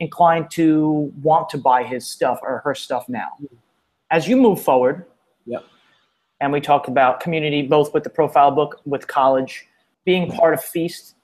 [0.01, 3.33] inclined to want to buy his stuff or her stuff now.
[3.39, 3.57] Hmm.
[4.11, 5.07] As you move forward,
[5.47, 5.65] yep.
[6.41, 9.67] and we talked about community both with the profile book, with college,
[10.05, 10.37] being hmm.
[10.37, 11.15] part of Feast.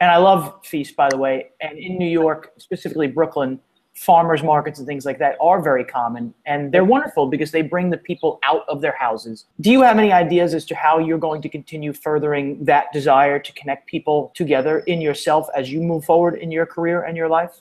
[0.00, 1.50] And I love Feast, by the way.
[1.60, 3.60] And in New York, specifically Brooklyn,
[4.00, 7.90] farmers markets and things like that are very common and they're wonderful because they bring
[7.90, 9.44] the people out of their houses.
[9.60, 13.38] Do you have any ideas as to how you're going to continue furthering that desire
[13.38, 17.28] to connect people together in yourself as you move forward in your career and your
[17.28, 17.60] life?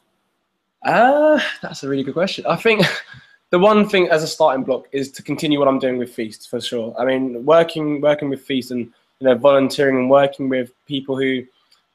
[0.84, 2.46] Uh, that's a really good question.
[2.46, 2.86] I think
[3.50, 6.50] the one thing as a starting block is to continue what I'm doing with Feast
[6.50, 6.96] for sure.
[6.98, 11.44] I mean, working working with Feast and you know volunteering and working with people who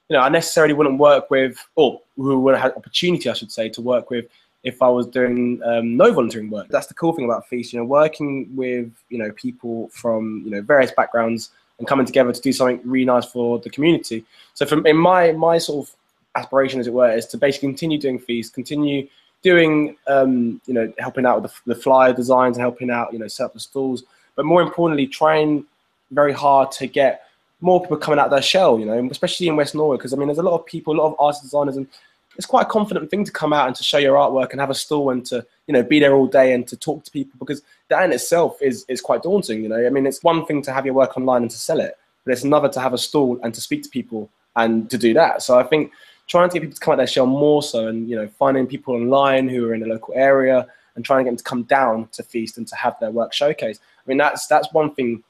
[0.09, 3.53] you know, I necessarily wouldn't work with, or who would have had opportunity, I should
[3.53, 4.27] say, to work with
[4.63, 6.69] if I was doing um, no volunteering work.
[6.69, 10.51] That's the cool thing about Feast, you know, working with, you know, people from, you
[10.51, 14.25] know, various backgrounds and coming together to do something really nice for the community.
[14.55, 15.95] So from in my, my sort of
[16.35, 19.09] aspiration, as it were, is to basically continue doing Feast, continue
[19.43, 23.29] doing, um, you know, helping out with the, the flyer designs, helping out, you know,
[23.29, 25.65] set up the stalls, but more importantly, trying
[26.11, 27.24] very hard to get
[27.65, 30.29] more people coming out their shell, you know, especially in West Norwood, because I mean,
[30.29, 31.89] there's a lot of people, a lot of artist designers, and
[32.37, 34.69] it's quite a confident thing to come out and to show your artwork and have
[34.69, 37.39] a stall and to, you know, be there all day and to talk to people
[37.39, 39.87] because that in itself is is quite daunting, you know.
[39.87, 42.33] I mean, it's one thing to have your work online and to sell it, but
[42.33, 45.43] it's another to have a stall and to speak to people and to do that.
[45.43, 45.93] So I think
[46.27, 48.67] trying to get people to come out their shell more so, and you know, finding
[48.67, 51.63] people online who are in the local area and trying to get them to come
[51.63, 53.79] down to feast and to have their work showcased.
[53.81, 55.25] I mean, that's that's one thing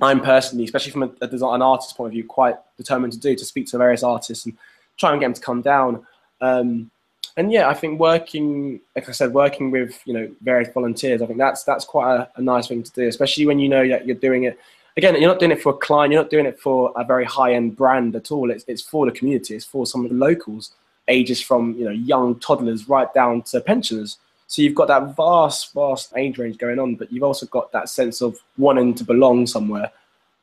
[0.00, 3.18] I'm personally, especially from a, a design, an artist point of view, quite determined to
[3.18, 4.56] do to speak to various artists and
[4.98, 6.06] try and get them to come down.
[6.40, 6.90] Um,
[7.36, 11.26] and yeah, I think working, like I said, working with you know various volunteers, I
[11.26, 14.06] think that's that's quite a, a, nice thing to do, especially when you know that
[14.06, 14.58] you're doing it
[14.96, 17.24] again, you're not doing it for a client, you're not doing it for a very
[17.24, 18.50] high end brand at all.
[18.50, 20.72] It's, it's for the community, it's for some of the locals,
[21.08, 24.18] ages from you know young toddlers right down to pensioners.
[24.46, 27.88] So you've got that vast, vast age range going on, but you've also got that
[27.88, 29.90] sense of wanting to belong somewhere,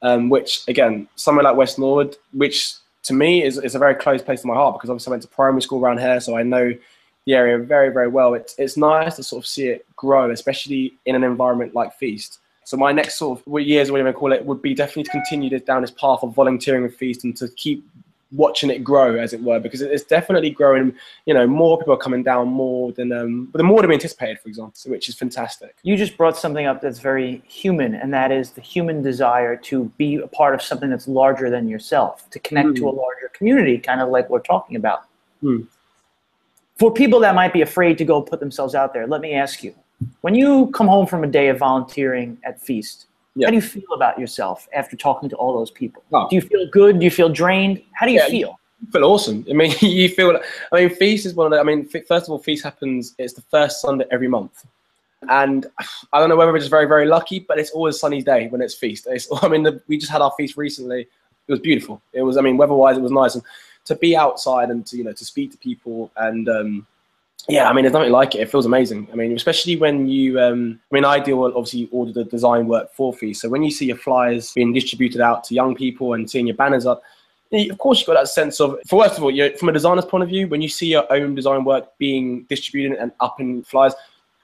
[0.02, 4.22] um, which again, somewhere like West Norwood, which to me is, is a very close
[4.22, 6.44] place to my heart because obviously I went to primary school around here, so I
[6.44, 6.74] know
[7.26, 8.34] the area very, very well.
[8.34, 12.40] It's, it's nice to sort of see it grow, especially in an environment like Feast.
[12.66, 15.12] So my next sort of years, whatever you to call it, would be definitely to
[15.12, 17.86] continue this, down this path of volunteering with Feast and to keep
[18.34, 20.96] watching it grow, as it were, because it's definitely growing.
[21.26, 24.40] You know, more people are coming down more than um, the more than we anticipated,
[24.40, 25.76] for example, which is fantastic.
[25.84, 29.86] You just brought something up that's very human, and that is the human desire to
[29.98, 32.76] be a part of something that's larger than yourself, to connect mm.
[32.78, 35.06] to a larger community, kind of like we're talking about.
[35.42, 35.68] Mm.
[36.78, 39.64] For people that might be afraid to go put themselves out there, let me ask
[39.64, 39.74] you:
[40.22, 43.48] when you come home from a day of volunteering at Feast, yeah.
[43.48, 46.04] How do you feel about yourself after talking to all those people?
[46.14, 46.28] Oh.
[46.30, 47.00] Do you feel good?
[47.00, 47.82] Do you feel drained?
[47.94, 48.60] How do you yeah, feel?
[48.82, 49.46] You feel awesome.
[49.50, 50.40] I mean, you feel.
[50.72, 51.60] I mean, Feast is one of the.
[51.60, 53.16] I mean, first of all, Feast happens.
[53.18, 54.66] It's the first Sunday every month,
[55.30, 55.66] and
[56.12, 58.62] I don't know whether we're just very, very lucky, but it's always sunny day when
[58.62, 59.08] it's Feast.
[59.10, 61.08] It's, I mean, the, we just had our feast recently.
[61.48, 62.02] It was beautiful.
[62.14, 62.38] It was.
[62.38, 63.44] I mean, weather-wise, it was nice, and
[63.86, 66.88] to be outside and to you know to speak to people and um,
[67.50, 68.42] yeah, I mean, there's nothing like it.
[68.42, 69.08] It feels amazing.
[69.12, 72.94] I mean, especially when you, um, I mean, I deal obviously all the design work
[72.94, 73.34] for free.
[73.34, 76.56] So when you see your flyers being distributed out to young people and seeing your
[76.56, 77.02] banners up,
[77.52, 80.06] of course you've got that sense of, first of all, you know, from a designer's
[80.06, 83.62] point of view, when you see your own design work being distributed and up in
[83.64, 83.94] flyers,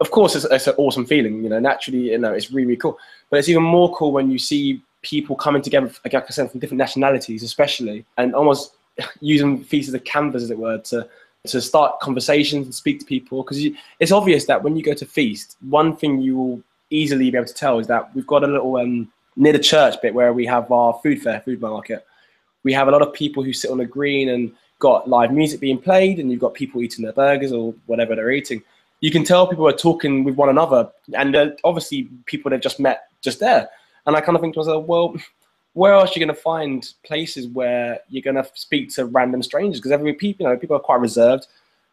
[0.02, 1.42] of course it's, it's an awesome feeling.
[1.44, 2.98] You know, naturally, you know, it's really, really cool.
[3.30, 6.60] But it's even more cool when you see people coming together, like I said, from
[6.60, 8.74] different nationalities, especially, and almost
[9.22, 11.08] using pieces of canvas, as it were, to
[11.48, 13.66] to start conversations and speak to people because
[14.00, 17.48] it's obvious that when you go to feast one thing you will easily be able
[17.48, 20.46] to tell is that we've got a little um, near the church bit where we
[20.46, 22.06] have our food fair food market.
[22.64, 25.60] We have a lot of people who sit on the green and got live music
[25.60, 28.62] being played and you've got people eating their burgers or whatever they're eating.
[29.00, 32.80] You can tell people are talking with one another and uh, obviously people they've just
[32.80, 33.70] met just there.
[34.06, 35.16] And i kind of think to myself well
[35.74, 39.44] where else are you going to find places where you're going to speak to random
[39.44, 39.80] strangers?
[39.80, 41.48] Because every people, you know, people are quite reserved,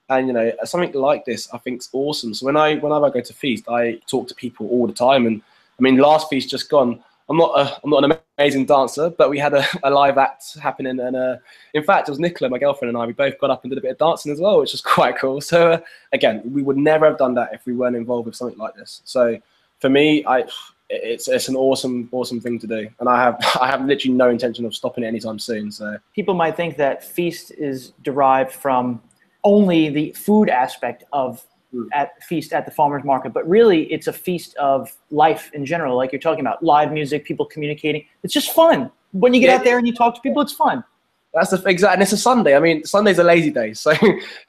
[0.08, 2.34] and you know, something like this, I think is awesome.
[2.34, 5.26] So when I whenever I go to feast, I talk to people all the time,
[5.26, 5.42] and
[5.78, 7.02] I mean, last feast just gone.
[7.28, 10.56] I'm not a, I'm not an amazing dancer, but we had a, a live act
[10.58, 11.36] happening, and uh,
[11.74, 13.06] in fact, it was Nicola, my girlfriend, and I.
[13.06, 15.18] We both got up and did a bit of dancing as well, which was quite
[15.18, 15.40] cool.
[15.40, 15.80] So uh,
[16.12, 19.02] again, we would never have done that if we weren't involved with something like this.
[19.04, 19.38] So
[19.80, 20.44] for me, I
[20.88, 24.30] it's it's an awesome awesome thing to do, and I have I have literally no
[24.30, 25.70] intention of stopping it anytime soon.
[25.70, 29.00] So people might think that feast is derived from
[29.44, 31.86] only the food aspect of mm.
[31.92, 35.96] at feast at the farmers market, but really it's a feast of life in general.
[35.96, 38.04] Like you're talking about live music, people communicating.
[38.22, 39.56] It's just fun when you get yeah.
[39.56, 40.42] out there and you talk to people.
[40.42, 40.84] It's fun.
[41.32, 41.94] That's the exact.
[41.94, 42.56] And it's a Sunday.
[42.56, 43.92] I mean, Sunday's a lazy day, so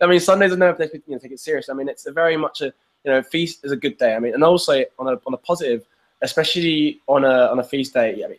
[0.02, 1.70] I mean, Sundays are never you know, take it serious.
[1.70, 2.66] I mean, it's a very much a
[3.04, 4.16] you know feast is a good day.
[4.16, 5.86] I mean, and also on a on a positive
[6.22, 8.24] especially on a on a feast day.
[8.24, 8.38] I mean,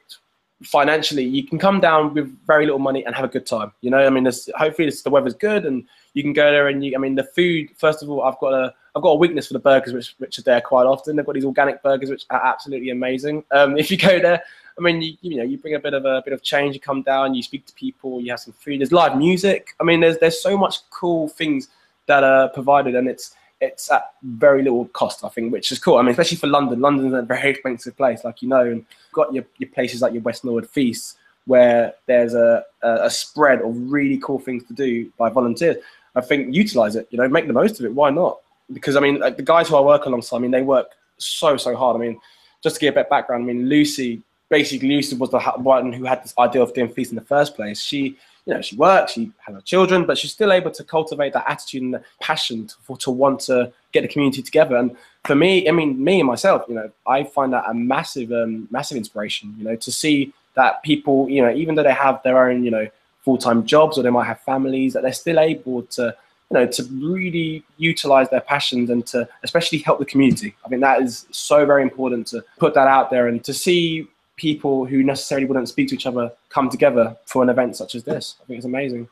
[0.63, 3.73] financially, you can come down with very little money and have a good time.
[3.81, 6.95] You know, I mean, hopefully the weather's good and you can go there and you.
[6.97, 7.71] I mean, the food.
[7.77, 10.39] First of all, I've got a I've got a weakness for the burgers, which which
[10.39, 11.17] are there quite often.
[11.17, 13.45] They've got these organic burgers, which are absolutely amazing.
[13.53, 14.43] Um, if you go there,
[14.77, 16.75] I mean, you, you know, you bring a bit of a bit of change.
[16.75, 18.81] You come down, you speak to people, you have some food.
[18.81, 19.69] There's live music.
[19.81, 21.69] I mean, there's there's so much cool things
[22.07, 25.97] that are provided, and it's it's at very little cost, I think, which is cool.
[25.97, 26.81] I mean, especially for London.
[26.81, 30.23] London's a very expensive place, like you know, and got your, your places like your
[30.23, 35.11] West Norwood Feasts where there's a, a, a spread of really cool things to do
[35.17, 35.79] by volunteers.
[36.15, 37.93] I think utilize it, you know, make the most of it.
[37.93, 38.39] Why not?
[38.73, 41.57] Because I mean, like, the guys who I work alongside, I mean, they work so
[41.57, 41.97] so hard.
[41.97, 42.21] I mean,
[42.63, 45.93] just to give a bit of background, I mean, Lucy basically Lucy was the one
[45.93, 47.81] who had this idea of doing feast in the first place.
[47.81, 48.17] She
[48.49, 51.45] you know, she works, she has her children, but she's still able to cultivate that
[51.47, 54.75] attitude and that passion to, for, to want to get the community together.
[54.77, 58.33] And for me, I mean, me and myself, you know, I find that a massive,
[58.33, 62.23] um, massive inspiration, you know, to see that people, you know, even though they have
[62.23, 62.89] their own, you know,
[63.23, 66.17] full-time jobs or they might have families, that they're still able to,
[66.51, 70.55] you know, to really utilize their passions and to especially help the community.
[70.65, 74.09] I think that is so very important to put that out there and to see
[74.39, 78.05] people who necessarily wouldn't speak to each other come together for an event such as
[78.05, 78.37] this.
[78.41, 79.09] I think it's amazing.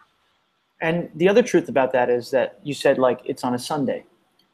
[0.80, 4.04] And the other truth about that is that you said like it's on a Sunday.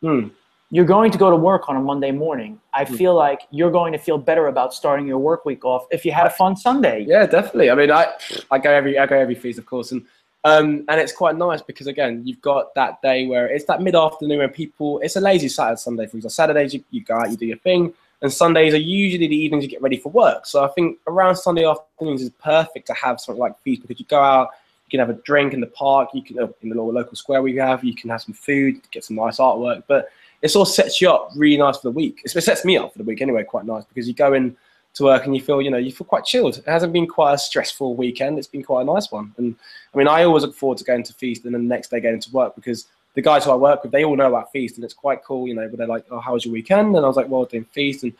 [0.03, 0.33] Mm.
[0.70, 2.59] You're going to go to work on a Monday morning.
[2.73, 2.97] I mm.
[2.97, 6.12] feel like you're going to feel better about starting your work week off if you
[6.12, 7.05] had a fun Sunday.
[7.07, 7.70] Yeah, definitely.
[7.70, 8.07] I mean, I
[8.51, 10.03] I go every I go every feast, of course, and
[10.45, 13.95] um, and it's quite nice because again, you've got that day where it's that mid
[13.95, 14.99] afternoon where people.
[15.01, 16.31] It's a lazy Saturday Sunday for example.
[16.31, 17.93] Saturdays you, you go out, you do your thing
[18.23, 20.47] and Sundays are usually the evenings you get ready for work.
[20.47, 24.07] So I think around Sunday afternoons is perfect to have something like feast because you
[24.07, 24.51] go out,
[24.87, 27.43] you can have a drink in the park, you can uh, in the local square
[27.43, 30.09] we have, you can have some food, get some nice artwork, but
[30.41, 32.23] it sort of sets you up really nice for the week.
[32.25, 34.57] It sets me up for the week anyway, quite nice because you go in
[34.95, 36.59] to work and you feel, you know, you feel quite chilled.
[36.59, 38.39] It hasn't been quite a stressful weekend.
[38.39, 39.35] It's been quite a nice one.
[39.37, 39.57] And
[39.93, 42.01] I mean, I always look forward to going to feast and then the next day
[42.01, 44.77] getting to work because the guys who I work with, they all know about feast
[44.77, 46.97] and it's quite cool, you know, but they're like, oh, how was your weekend?
[46.97, 48.05] And I was like, well, doing feast.
[48.05, 48.13] And,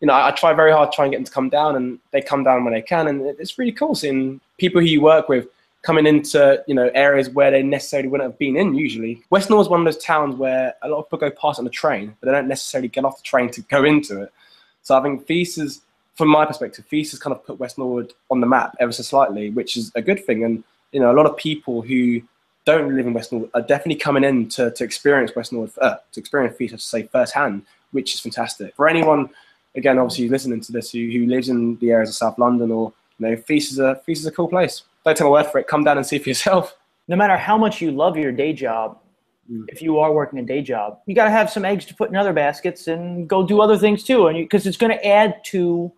[0.00, 1.76] you know, I, I try very hard to try and get them to come down
[1.76, 3.08] and they come down when they can.
[3.08, 5.46] And it's really cool seeing people who you work with
[5.82, 9.22] coming into, you know, areas where they necessarily wouldn't have been in usually.
[9.30, 11.64] West Norwood is one of those towns where a lot of people go past on
[11.64, 14.32] the train, but they don't necessarily get off the train to go into it.
[14.82, 15.82] So I think feast is,
[16.16, 19.02] from my perspective, feast has kind of put West Norwood on the map ever so
[19.02, 20.44] slightly, which is a good thing.
[20.44, 22.20] And, you know, a lot of people who
[22.64, 25.96] don't live in West Norwood are definitely coming in to, to experience West Norwood, uh,
[26.12, 28.74] to experience feast, I should say, firsthand, which is fantastic.
[28.76, 29.30] For anyone,
[29.74, 32.92] again, obviously listening to this, who, who lives in the areas of South London or,
[33.18, 34.82] you know, feast is a, feast is a cool place.
[35.04, 35.66] Don't take my word for it.
[35.66, 36.76] Come down and see for yourself.
[37.08, 38.98] No matter how much you love your day job,
[39.50, 39.64] mm.
[39.68, 42.10] if you are working a day job, you got to have some eggs to put
[42.10, 44.28] in other baskets and go do other things too.
[44.28, 45.90] And because it's going to add to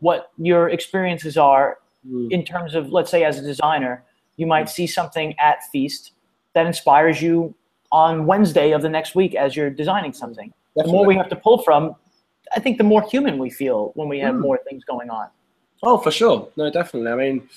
[0.00, 2.30] what your experiences are mm.
[2.30, 4.04] in terms of, let's say, as a designer,
[4.40, 6.12] you might see something at Feast
[6.54, 7.54] that inspires you
[7.92, 10.50] on Wednesday of the next week as you're designing something.
[10.74, 10.90] Definitely.
[10.90, 11.94] The more we have to pull from,
[12.56, 14.40] I think the more human we feel when we have mm.
[14.40, 15.28] more things going on.
[15.82, 16.48] Oh, for sure.
[16.56, 17.10] No, definitely.
[17.12, 17.48] I mean,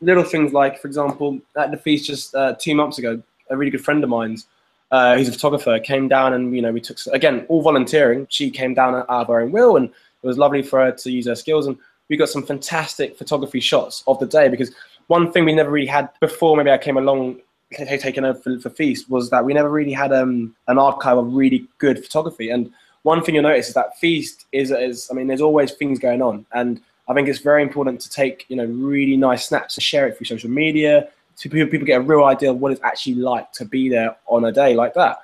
[0.00, 3.70] little things like, for example, at the feast just uh, two months ago, a really
[3.70, 4.46] good friend of mine's,
[4.90, 8.26] uh, who's a photographer, came down and, you know, we took, again, all volunteering.
[8.30, 11.10] She came down out of her own will and it was lovely for her to
[11.10, 11.66] use her skills.
[11.66, 11.76] And
[12.08, 14.72] we got some fantastic photography shots of the day because
[15.12, 17.40] one thing we never really had before maybe I came along
[17.70, 21.34] taken over for, for Feast was that we never really had um, an archive of
[21.34, 22.48] really good photography.
[22.48, 25.98] And one thing you'll notice is that Feast is, is, I mean, there's always things
[25.98, 26.46] going on.
[26.52, 30.06] And I think it's very important to take, you know, really nice snaps and share
[30.06, 33.16] it through social media so people, people get a real idea of what it's actually
[33.16, 35.18] like to be there on a day like that.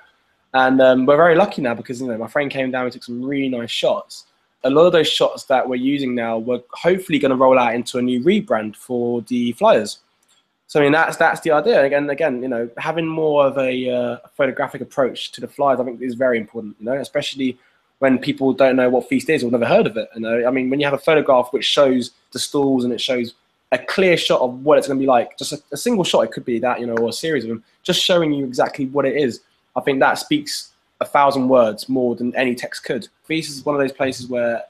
[0.53, 3.03] And um, we're very lucky now because, you know, my friend came down and took
[3.03, 4.25] some really nice shots.
[4.63, 7.75] A lot of those shots that we're using now, we're hopefully going to roll out
[7.75, 9.99] into a new rebrand for the Flyers.
[10.67, 11.83] So I mean that's that's the idea.
[11.83, 15.83] Again, again, you know, having more of a uh, photographic approach to the flyers, I
[15.83, 16.75] think, is very important.
[16.79, 17.57] You know, especially
[17.97, 20.09] when people don't know what feast is or never heard of it.
[20.13, 23.01] You know, I mean, when you have a photograph which shows the stalls and it
[23.01, 23.33] shows
[23.71, 26.21] a clear shot of what it's going to be like, just a, a, single shot,
[26.21, 28.87] it could be that, you know, or a series of them, just showing you exactly
[28.87, 29.41] what it is.
[29.75, 30.71] I think that speaks
[31.01, 33.07] a thousand words more than any text could.
[33.23, 34.63] Feast is one of those places where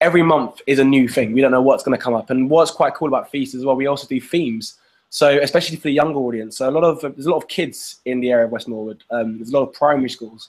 [0.00, 1.32] every month is a new thing.
[1.32, 2.30] We don't know what's going to come up.
[2.30, 4.78] And what's quite cool about Feast as well, we also do themes.
[5.10, 8.00] So especially for the younger audience, so a lot of there's a lot of kids
[8.06, 9.04] in the area of West Norwood.
[9.10, 10.48] Um, there's a lot of primary schools,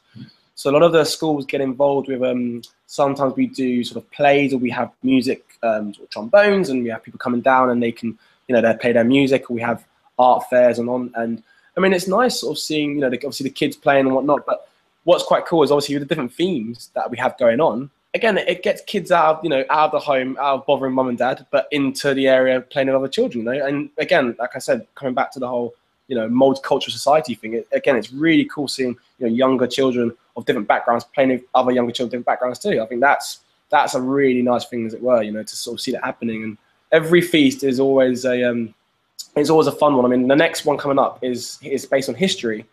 [0.56, 2.24] so a lot of the schools get involved with.
[2.24, 6.70] Um, sometimes we do sort of plays, or we have music, um, sort of trombones,
[6.70, 9.50] and we have people coming down, and they can, you know, they play their music.
[9.50, 9.84] We have
[10.18, 11.44] art fairs and on, and
[11.76, 14.16] I mean, it's nice sort of seeing, you know, the, obviously the kids playing and
[14.16, 14.46] whatnot.
[14.46, 14.70] But
[15.04, 18.38] what's quite cool is obviously with the different themes that we have going on again,
[18.38, 21.10] it gets kids out of you know out of the home, out of bothering mum
[21.10, 23.46] and dad, but into the area playing with other children.
[23.46, 25.74] You know, and again, like I said, coming back to the whole
[26.08, 27.54] you know multicultural society thing.
[27.54, 31.44] It, again, it's really cool seeing you know younger children of different backgrounds playing with
[31.54, 32.82] other younger children different backgrounds too.
[32.82, 33.40] I think that's
[33.70, 35.24] that's a really nice thing, as it were.
[35.24, 36.44] You know, to sort of see that happening.
[36.44, 36.58] And
[36.92, 38.74] every feast is always a um,
[39.36, 40.06] it's always a fun one.
[40.06, 42.66] I mean, the next one coming up is is based on history.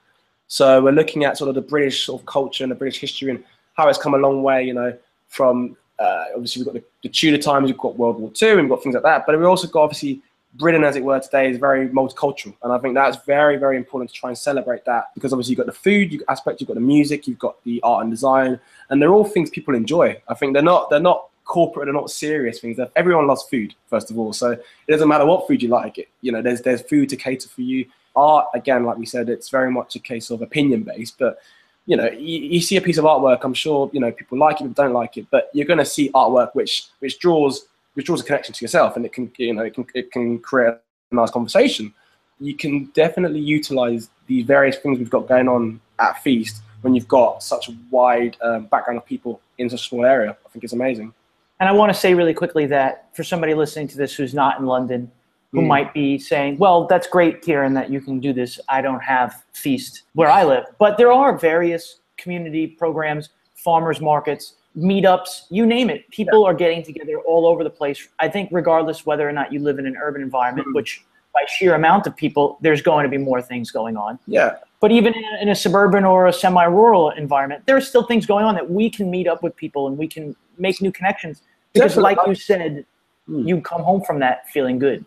[0.51, 3.31] So we're looking at sort of the British sort of culture and the British history
[3.31, 3.43] and
[3.75, 4.65] how it's come a long way.
[4.65, 4.99] You know,
[5.29, 8.61] from uh, obviously we've got the, the, Tudor times, we've got World War II, and
[8.63, 9.27] we've got things like that.
[9.27, 10.21] But we've also got obviously
[10.55, 14.11] Britain, as it were, today is very multicultural, and I think that's very, very important
[14.11, 16.81] to try and celebrate that because obviously you've got the food aspect, you've got the
[16.81, 20.21] music, you've got the art and design, and they're all things people enjoy.
[20.27, 22.81] I think they're not they're not corporate, they're not serious things.
[22.97, 25.99] Everyone loves food, first of all, so it doesn't matter what food you like.
[25.99, 27.87] It you know, there's there's food to cater for you.
[28.21, 31.39] Art, again, like we said, it's very much a case of opinion based, but
[31.87, 33.41] you know, you, you, see a piece of artwork.
[33.43, 35.85] I'm sure you know people like it, people don't like it, but you're going to
[35.85, 39.55] see artwork which which draws which draws a connection to yourself, and it can you
[39.55, 40.75] know it can it can create
[41.11, 41.93] a nice conversation.
[42.39, 47.09] You can definitely utilize the various things we've got going on at Feast when you've
[47.09, 50.37] got such a wide um, background of people in such a small area.
[50.47, 51.13] I think it's amazing.
[51.59, 54.59] And I want to say really quickly that for somebody listening to this who's not
[54.59, 55.11] in London,
[55.53, 55.67] who mm.
[55.67, 58.61] might be saying, well, that's great, Kieron, that you can do this.
[58.69, 60.65] I don't have Feast where I live.
[60.79, 66.09] But there are various community programs, farmers markets, meetups, you name it.
[66.11, 66.51] People yeah.
[66.51, 68.09] are getting together all over the place.
[68.19, 70.75] I think, regardless whether or not you live in an urban environment, mm.
[70.75, 74.19] which by sheer amount of people, there's going to be more things going on.
[74.27, 74.57] Yeah.
[74.81, 78.27] But even in a, in a suburban or a semi-rural environment, there are still things
[78.27, 81.43] going on that we can meet up with people and we can make new connections.
[81.73, 82.17] Because, Definitely.
[82.17, 82.87] like you said,
[83.31, 83.47] Hmm.
[83.47, 85.05] you come home from that feeling good.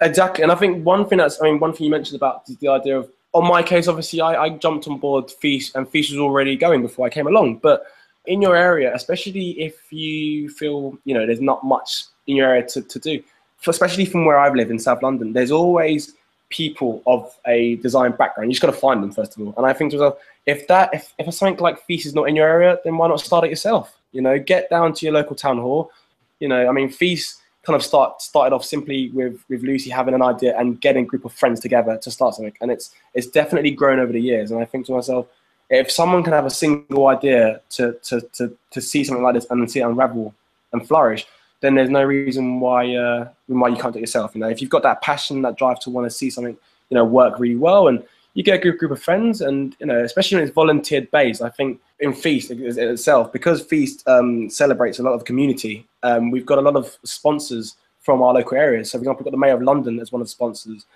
[0.00, 2.56] Exactly, and I think one thing that's, I mean, one thing you mentioned about is
[2.56, 6.10] the idea of, on my case, obviously, I, I jumped on board Feast, and Feast
[6.10, 7.58] was already going before I came along.
[7.58, 7.84] But
[8.26, 12.66] in your area, especially if you feel, you know, there's not much in your area
[12.68, 13.22] to, to do,
[13.66, 16.14] especially from where I've lived in South London, there's always
[16.48, 18.50] people of a design background.
[18.50, 19.54] You just got to find them first of all.
[19.56, 22.34] And I think to myself, if that, if, if something like Feast is not in
[22.34, 23.96] your area, then why not start it yourself?
[24.12, 25.92] You know, get down to your local town hall.
[26.40, 27.39] You know, I mean, Feast
[27.70, 31.06] kind of start started off simply with with Lucy having an idea and getting a
[31.06, 34.50] group of friends together to start something, and it's it's definitely grown over the years.
[34.50, 35.26] And I think to myself,
[35.68, 39.46] if someone can have a single idea to to to, to see something like this
[39.50, 40.34] and then see it unravel
[40.72, 41.26] and flourish,
[41.60, 44.34] then there's no reason why uh, why you can't do it yourself.
[44.34, 46.56] You know, if you've got that passion, that drive to want to see something,
[46.88, 48.02] you know, work really well, and
[48.34, 51.42] you get a good group of friends, and you know, especially when it's volunteered based,
[51.42, 56.46] I think in Feast itself, because Feast um, celebrates a lot of community, um, we've
[56.46, 58.90] got a lot of sponsors from our local areas.
[58.90, 60.86] So, for example, we've got the Mayor of London as one of the sponsors,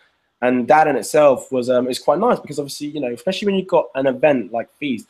[0.43, 3.57] and that in itself was um, is quite nice because obviously, you know, especially when
[3.57, 5.09] you've got an event like Feast,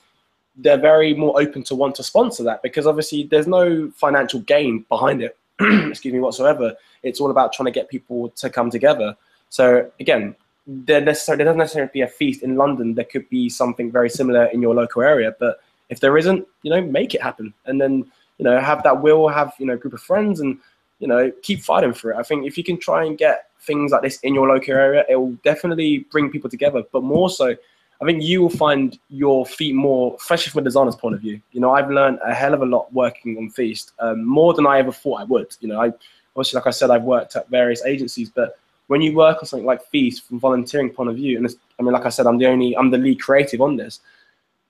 [0.56, 4.84] they're very more open to want to sponsor that because obviously there's no financial gain
[4.88, 5.36] behind it.
[5.60, 6.74] excuse me, whatsoever.
[7.02, 9.16] It's all about trying to get people to come together.
[9.50, 10.34] So again,
[10.66, 12.94] there necessarily there doesn't necessarily be a feast in London.
[12.94, 15.60] There could be something very similar in your local area, but
[15.90, 19.28] if there isn't, you know, make it happen, and then you know have that will,
[19.28, 20.58] have you know, a group of friends, and
[20.98, 22.16] you know, keep fighting for it.
[22.16, 25.04] I think if you can try and get things like this in your local area,
[25.08, 26.82] it will definitely bring people together.
[26.92, 27.54] But more so,
[28.00, 31.40] I think you will find your feet more, especially from a designer's point of view.
[31.52, 34.66] You know, I've learned a hell of a lot working on Feast, um, more than
[34.66, 35.54] I ever thought I would.
[35.60, 35.92] You know, I
[36.36, 38.58] obviously, like I said, I've worked at various agencies, but
[38.88, 41.92] when you work on something like Feast from volunteering point of view, and I mean,
[41.92, 44.00] like I said, I'm the only, I'm the lead creative on this.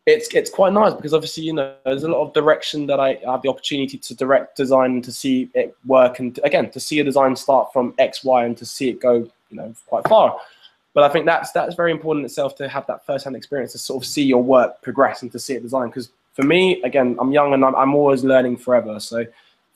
[0.06, 3.18] It's it's quite nice because obviously, you know, there's a lot of direction that I
[3.24, 7.00] have the opportunity to direct design and to see it work, and again, to see
[7.00, 10.38] a design start from X, Y, and to see it go, you know, quite far.
[10.92, 14.02] But I think that's that's very important itself to have that first-hand experience to sort
[14.02, 15.88] of see your work progress and to see it design.
[15.88, 19.00] Because for me, again, I'm young and I'm, I'm always learning forever.
[19.00, 19.24] So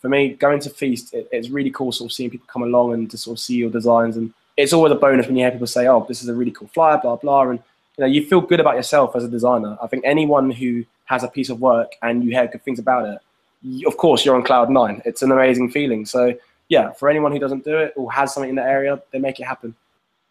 [0.00, 2.94] for me, going to Feast, it, it's really cool sort of seeing people come along
[2.94, 4.16] and to sort of see your designs.
[4.16, 6.50] And it's always a bonus when you hear people say, "Oh, this is a really
[6.50, 7.58] cool flyer," blah blah, and
[7.96, 9.76] you know you feel good about yourself as a designer.
[9.82, 13.08] I think anyone who has a piece of work and you hear good things about
[13.08, 13.18] it,
[13.62, 15.00] you, of course, you're on cloud nine.
[15.04, 16.04] It's an amazing feeling.
[16.06, 16.34] So
[16.68, 19.40] yeah, for anyone who doesn't do it or has something in the area, they make
[19.40, 19.74] it happen.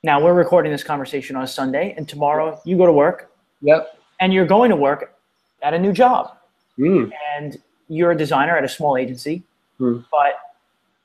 [0.03, 3.97] Now we're recording this conversation on a Sunday, and tomorrow you go to work, Yep.
[4.22, 5.15] and you're going to work
[5.63, 6.38] at a new job,
[6.78, 7.11] Mm.
[7.36, 7.57] and
[7.89, 9.41] you're a designer at a small agency.
[9.78, 9.99] Hmm.
[10.11, 10.34] But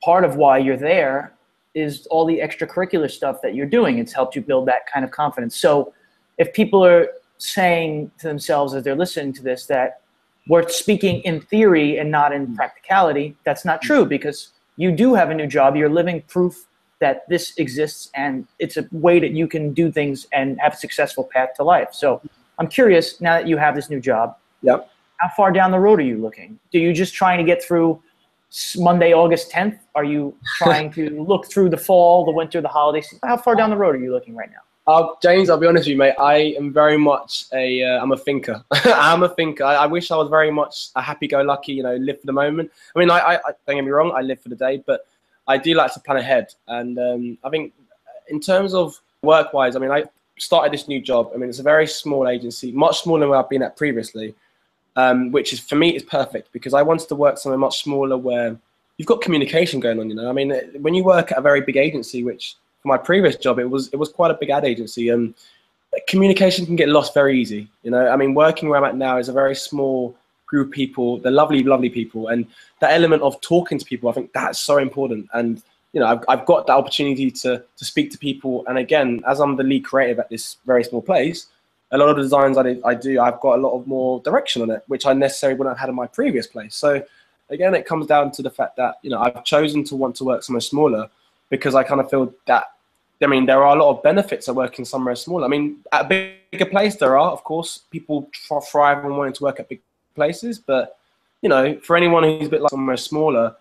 [0.03, 1.33] part of why you're there
[1.75, 3.99] is all the extracurricular stuff that you're doing.
[3.99, 5.57] It's helped you build that kind of confidence.
[5.57, 5.93] So
[6.39, 7.09] if people are
[7.39, 10.01] saying to themselves as they're listening to this that
[10.49, 15.31] we're speaking in theory and not in practicality, that's not true because you do have
[15.31, 15.77] a new job.
[15.77, 16.67] You're living proof
[16.99, 20.77] that this exists and it's a way that you can do things and have a
[20.77, 21.89] successful path to life.
[21.93, 22.21] So
[22.59, 24.89] I'm curious now that you have this new job, Yep.
[25.17, 26.59] how far down the road are you looking?
[26.71, 28.01] Do you just trying to get through
[28.77, 29.79] Monday, August 10th?
[29.95, 33.13] Are you trying to look through the fall, the winter, the holidays?
[33.23, 34.59] How far down the road are you looking right now?
[34.85, 36.15] Uh, James, I'll be honest with you, mate.
[36.19, 38.65] I am very much a, uh, I'm a thinker.
[38.73, 39.63] I'm a thinker.
[39.63, 42.71] I, I wish I was very much a happy-go-lucky, you know, live for the moment.
[42.95, 45.07] I mean, I, I, I don't get me wrong, I live for the day, but
[45.47, 46.53] I do like to plan ahead.
[46.67, 47.73] And um, I think
[48.29, 50.05] in terms of work-wise, I mean, I
[50.39, 51.31] started this new job.
[51.33, 54.35] I mean, it's a very small agency, much smaller than where I've been at previously,
[54.97, 58.17] um, which is for me is perfect because I wanted to work somewhere much smaller
[58.17, 58.57] where
[58.97, 60.09] you've got communication going on.
[60.09, 62.99] You know, I mean, when you work at a very big agency, which for my
[62.99, 65.35] previous job, it was it was quite a big ad agency, and
[66.09, 67.69] communication can get lost very easy.
[67.83, 70.17] You know, I mean, working where I'm at now is a very small
[70.47, 71.19] group of people.
[71.19, 72.47] They're lovely, lovely people, and
[72.81, 75.29] that element of talking to people, I think that's so important.
[75.33, 75.63] And
[75.93, 79.41] you know, I've, I've got the opportunity to to speak to people, and again, as
[79.41, 81.47] I'm the lead creative at this very small place,
[81.93, 84.63] a lot of the designs I, I do, I've got a lot of more direction
[84.63, 86.75] on it, which I necessarily wouldn't have had in my previous place.
[86.75, 87.03] So
[87.51, 90.25] again, it comes down to the fact that you know I've chosen to want to
[90.25, 91.09] work somewhere smaller
[91.51, 92.65] because I kind of feel that.
[93.23, 95.45] I mean, there are a lot of benefits of working somewhere smaller.
[95.45, 98.29] I mean, at a bigger place, there are, of course, people
[98.69, 99.81] thrive on wanting to work at big
[100.17, 100.59] places.
[100.59, 100.97] But
[101.41, 103.55] you know, for anyone who's a bit like somewhere smaller,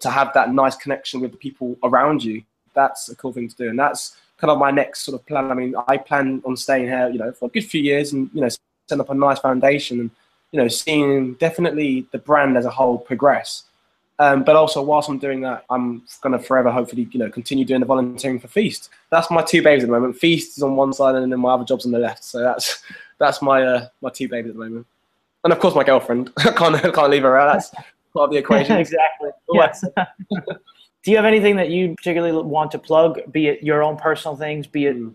[0.00, 2.42] to have that nice connection with the people around you,
[2.74, 3.68] that's a cool thing to do.
[3.70, 5.50] And that's kind of my next sort of plan.
[5.50, 8.30] I mean, I plan on staying here, you know, for a good few years, and
[8.32, 8.48] you know,
[8.88, 10.10] set up a nice foundation, and
[10.52, 13.64] you know, seeing definitely the brand as a whole progress.
[14.20, 17.64] Um, but also, whilst I'm doing that, I'm going to forever, hopefully, you know, continue
[17.64, 18.90] doing the volunteering for Feast.
[19.10, 20.16] That's my two babies at the moment.
[20.16, 22.22] Feast is on one side, and then my other job's on the left.
[22.22, 22.82] So that's
[23.18, 24.86] that's my uh, my two babies at the moment,
[25.42, 26.30] and of course my girlfriend.
[26.38, 27.54] I can't I can't leave her out.
[27.54, 28.76] That's part of the equation.
[28.78, 29.30] exactly.
[29.52, 29.84] Yes.
[31.04, 34.36] Do you have anything that you particularly want to plug, be it your own personal
[34.36, 35.12] things, be it mm.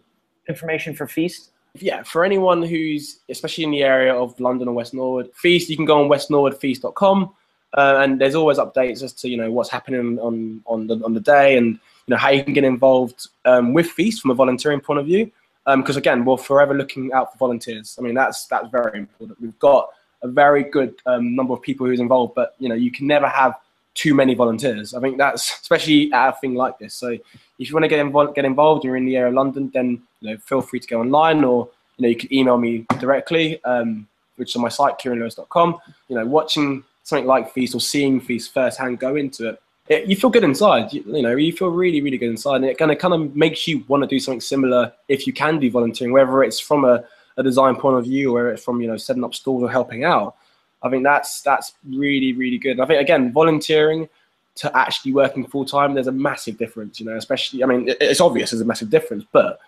[0.48, 1.50] information for Feast?
[1.74, 5.76] Yeah, for anyone who's especially in the area of London or West Norwood, Feast, you
[5.76, 7.34] can go on westnorwoodfeast.com.
[7.76, 11.14] Uh, and there's always updates as to you know what's happening on on the on
[11.14, 14.36] the day and you know how you can get involved um, with Feast from a
[14.36, 15.32] volunteering point of view.
[15.66, 17.96] Because um, again, we're forever looking out for volunteers.
[18.00, 19.42] I mean, that's that's very important.
[19.42, 19.90] We've got
[20.22, 23.28] a very good um, number of people who's involved, but you know you can never
[23.28, 23.56] have
[24.00, 24.94] too many volunteers.
[24.94, 26.94] I think that's especially at a thing like this.
[26.94, 29.70] So if you want to get involved, get involved, you're in the area of London,
[29.74, 32.86] then you know feel free to go online or you know you can email me
[33.00, 35.78] directly, um, which is on my site kieronlewis.com.
[36.08, 40.16] You know, watching something like Feast or seeing Feast firsthand go into it, it you
[40.16, 40.94] feel good inside.
[40.94, 43.36] You, you, know, you feel really, really good inside, and it kind of kind of
[43.36, 46.86] makes you want to do something similar if you can do volunteering, whether it's from
[46.86, 47.04] a,
[47.36, 50.06] a design point of view or it's from you know setting up stores or helping
[50.06, 50.38] out.
[50.82, 52.72] I think that's that's really, really good.
[52.72, 54.08] And I think again, volunteering
[54.56, 57.00] to actually working full time, there's a massive difference.
[57.00, 59.60] You know, especially I mean, it's obvious there's a massive difference, but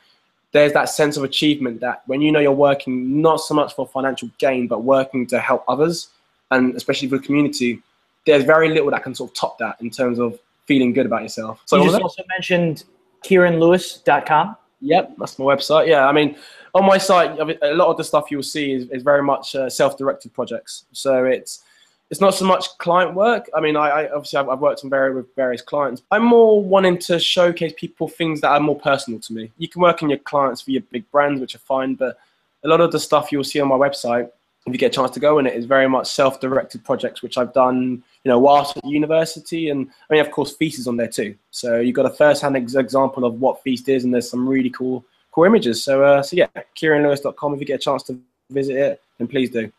[0.51, 3.87] there's that sense of achievement that when you know you're working not so much for
[3.87, 6.09] financial gain, but working to help others
[6.51, 7.81] and especially for the community,
[8.25, 11.23] there's very little that can sort of top that in terms of feeling good about
[11.23, 11.61] yourself.
[11.65, 12.83] So you just also mentioned
[13.23, 14.57] kieronlewis.com.
[14.81, 15.87] Yep, that's my website.
[15.87, 16.35] Yeah, I mean,
[16.73, 19.69] on my site, a lot of the stuff you'll see is, is very much uh,
[19.69, 20.85] self-directed projects.
[20.91, 21.63] So it's
[22.09, 23.49] it's not so much client work.
[23.55, 26.01] I mean, I, I obviously I've, I've, worked on very with various clients.
[26.11, 29.49] I'm more wanting to showcase people things that are more personal to me.
[29.57, 32.17] You can work on your clients for your big brands, which are fine, but
[32.65, 34.29] a lot of the stuff you'll see on my website
[34.67, 37.37] if you get a chance to go in it, is very much self-directed projects, which
[37.37, 39.69] I've done, you know, whilst at university.
[39.69, 41.35] And I mean, of course, Feast is on there too.
[41.49, 44.69] So you've got a first-hand ex- example of what Feast is, and there's some really
[44.69, 45.83] cool, cool images.
[45.83, 47.53] So, uh, so yeah, KieronLewis.com.
[47.53, 48.19] If you get a chance to
[48.49, 49.71] visit it, then please do.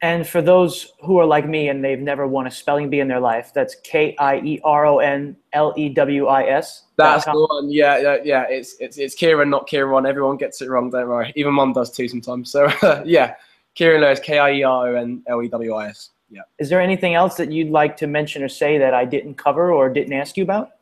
[0.00, 3.08] And for those who are like me and they've never won a spelling bee in
[3.08, 6.84] their life, that's K I E R O N L E W I S.
[6.96, 7.68] That's the one.
[7.68, 8.44] Yeah, yeah, yeah.
[8.48, 10.06] It's it's it's Kieron, not Kieran.
[10.06, 10.90] Everyone gets it wrong.
[10.90, 11.32] Don't worry.
[11.34, 12.52] Even Mum does too sometimes.
[12.52, 12.68] So
[13.04, 13.34] yeah,
[13.74, 16.10] Kieron Lewis, K I E R O N L E W I S.
[16.30, 16.42] Yeah.
[16.58, 19.72] Is there anything else that you'd like to mention or say that I didn't cover
[19.72, 20.72] or didn't ask you about?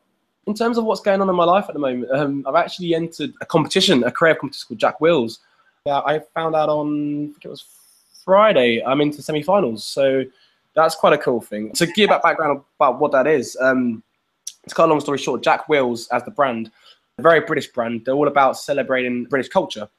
[0.47, 2.95] In terms of what's going on in my life at the moment, um, I've actually
[2.95, 5.39] entered a competition, a creative competition called Jack Wills.
[5.85, 7.65] Yeah, I found out on, I it was
[8.23, 9.83] Friday, I'm into semi-finals.
[9.83, 10.23] So
[10.73, 11.73] that's quite a cool thing.
[11.73, 14.01] To give that background about what that is, um,
[14.67, 16.71] to cut a long story short, Jack Wills as the brand,
[17.17, 18.05] a very British brand.
[18.05, 19.89] They're all about celebrating British culture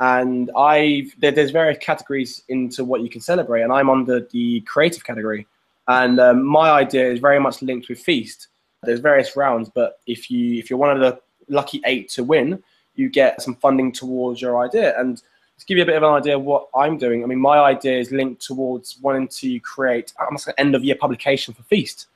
[0.00, 4.60] and I there, there's various categories into what you can celebrate, and I'm under the
[4.60, 5.46] creative category.
[5.88, 8.48] And um, my idea is very much linked with Feast.
[8.82, 12.62] There's various rounds, but if you if you're one of the lucky eight to win,
[12.94, 14.98] you get some funding towards your idea.
[14.98, 15.18] And
[15.58, 17.58] to give you a bit of an idea of what I'm doing, I mean, my
[17.58, 22.06] idea is linked towards wanting to create almost an end of year publication for Feast.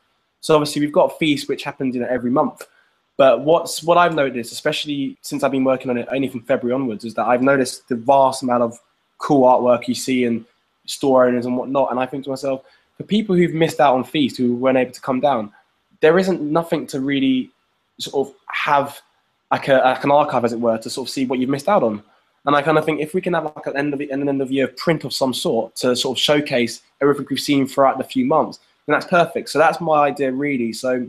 [0.41, 2.67] So obviously we've got Feast, which happens you know every month.
[3.17, 6.75] But what's what I've noticed, especially since I've been working on it only from February
[6.75, 8.79] onwards, is that I've noticed the vast amount of
[9.19, 10.45] cool artwork you see in
[10.87, 11.91] store owners and whatnot.
[11.91, 12.63] And I think to myself,
[12.97, 15.53] for people who've missed out on Feast, who weren't able to come down,
[16.03, 17.51] there isn't nothing to really
[17.99, 19.01] sort of have
[19.51, 21.69] like, a, like an archive, as it were, to sort of see what you've missed
[21.69, 22.03] out on.
[22.45, 24.43] And I kind of think if we can have like an end of an end
[24.43, 28.05] of year print of some sort to sort of showcase everything we've seen throughout the
[28.05, 29.49] few months, then that's perfect.
[29.49, 30.73] So that's my idea really.
[30.73, 31.09] So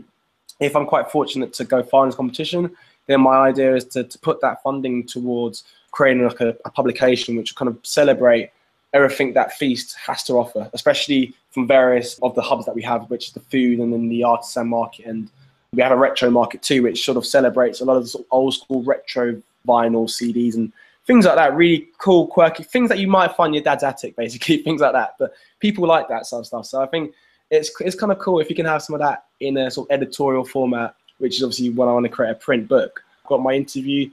[0.60, 2.70] if I'm quite fortunate to go far in this competition,
[3.08, 7.36] then my idea is to, to put that funding towards creating like a, a publication
[7.36, 8.50] which kind of celebrate
[8.94, 13.10] everything that feast has to offer, especially from various of the hubs that we have,
[13.10, 15.04] which is the food and then the artisan market.
[15.04, 15.28] And
[15.74, 18.82] we have a retro market too, which sort of celebrates a lot of old school
[18.84, 20.72] retro vinyl CDs and
[21.06, 21.54] things like that.
[21.56, 24.92] Really cool, quirky things that you might find in your dad's attic, basically, things like
[24.92, 25.16] that.
[25.18, 26.66] But people like that sort of stuff.
[26.66, 27.12] So I think
[27.50, 29.90] it's it's kind of cool if you can have some of that in a sort
[29.90, 33.02] of editorial format, which is obviously when I want to create a print book.
[33.26, 34.10] Got my interview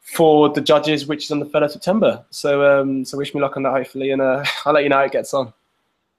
[0.00, 2.24] for the judges, which is on the third of September.
[2.30, 4.96] So um, so wish me luck on that, hopefully, and uh, I'll let you know
[4.96, 5.52] how it gets on.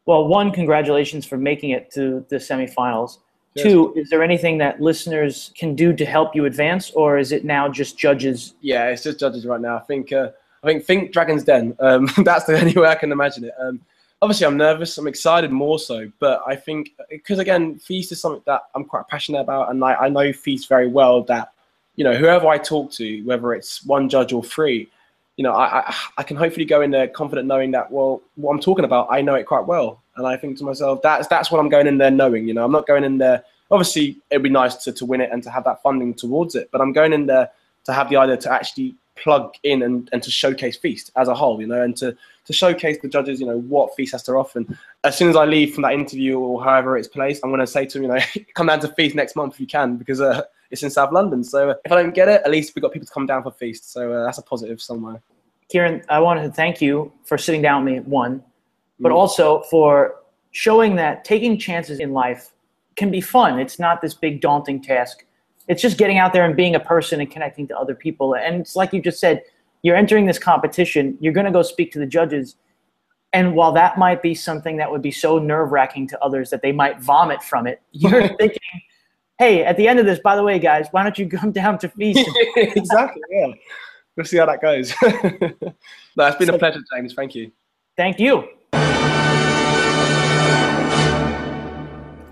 [0.06, 3.20] Well, one, congratulations for making it to the semifinals.
[3.54, 3.66] Yes.
[3.66, 7.44] Two, is there anything that listeners can do to help you advance, or is it
[7.44, 8.56] now just judges?
[8.62, 9.76] Yeah, it's just judges right now.
[9.76, 10.30] I think uh,
[10.64, 11.76] I think think Dragon's Den.
[11.80, 13.54] Um, that's the only way I can imagine it.
[13.60, 13.82] Um,
[14.22, 14.98] obviously I'm nervous.
[14.98, 19.08] I'm excited more so, but I think because again, Feast is something that I'm quite
[19.08, 21.24] passionate about, and I, I know Feast very well.
[21.24, 21.52] That
[21.96, 24.90] you know, whoever I talk to, whether it's one judge or three,
[25.38, 28.52] you know, I, I, I can hopefully go in there confident knowing that, well, what
[28.52, 30.02] I'm talking about, I know it quite well.
[30.16, 32.66] And I think to myself, that's, that's what I'm going in there knowing, you know,
[32.66, 35.50] I'm not going in there, obviously it'd be nice to, to win it and to
[35.50, 37.50] have that funding towards it, but I'm going in there
[37.86, 41.36] to have the idea to actually plug in and, and to showcase Feast as a
[41.36, 42.16] whole, you know, and to,
[42.46, 44.60] to showcase the judges, you know, what Feast has to offer.
[44.60, 47.62] And as soon as I leave from that interview or however it's placed, I'm going
[47.62, 48.20] to say to them, you know,
[48.56, 51.44] come down to Feast next month if you can, because uh, it's in South London.
[51.44, 53.52] So if I don't get it, at least we've got people to come down for
[53.52, 53.92] Feast.
[53.92, 55.22] So uh, that's a positive somewhere.
[55.72, 58.44] Kieron, I wanted to thank you for sitting down with me, one,
[59.00, 59.16] but mm.
[59.16, 60.16] also for
[60.52, 62.52] showing that taking chances in life
[62.96, 63.60] can be fun.
[63.60, 65.26] It's not this big daunting task.
[65.68, 68.36] It's just getting out there and being a person and connecting to other people.
[68.36, 69.44] And it's like you just said,
[69.84, 72.56] you're entering this competition, you're going to go speak to the judges.
[73.34, 76.62] And while that might be something that would be so nerve wracking to others that
[76.62, 78.82] they might vomit from it, you're thinking,
[79.42, 81.80] hey, at the end of this, by the way, guys, why don't you come down
[81.80, 82.30] to feast?
[82.56, 83.24] exactly.
[83.32, 83.48] Yeah.
[84.16, 84.94] We'll see how that goes.
[85.02, 87.14] no, it's been so, a pleasure, James.
[87.16, 87.52] Thank you.
[87.98, 88.48] Thank you.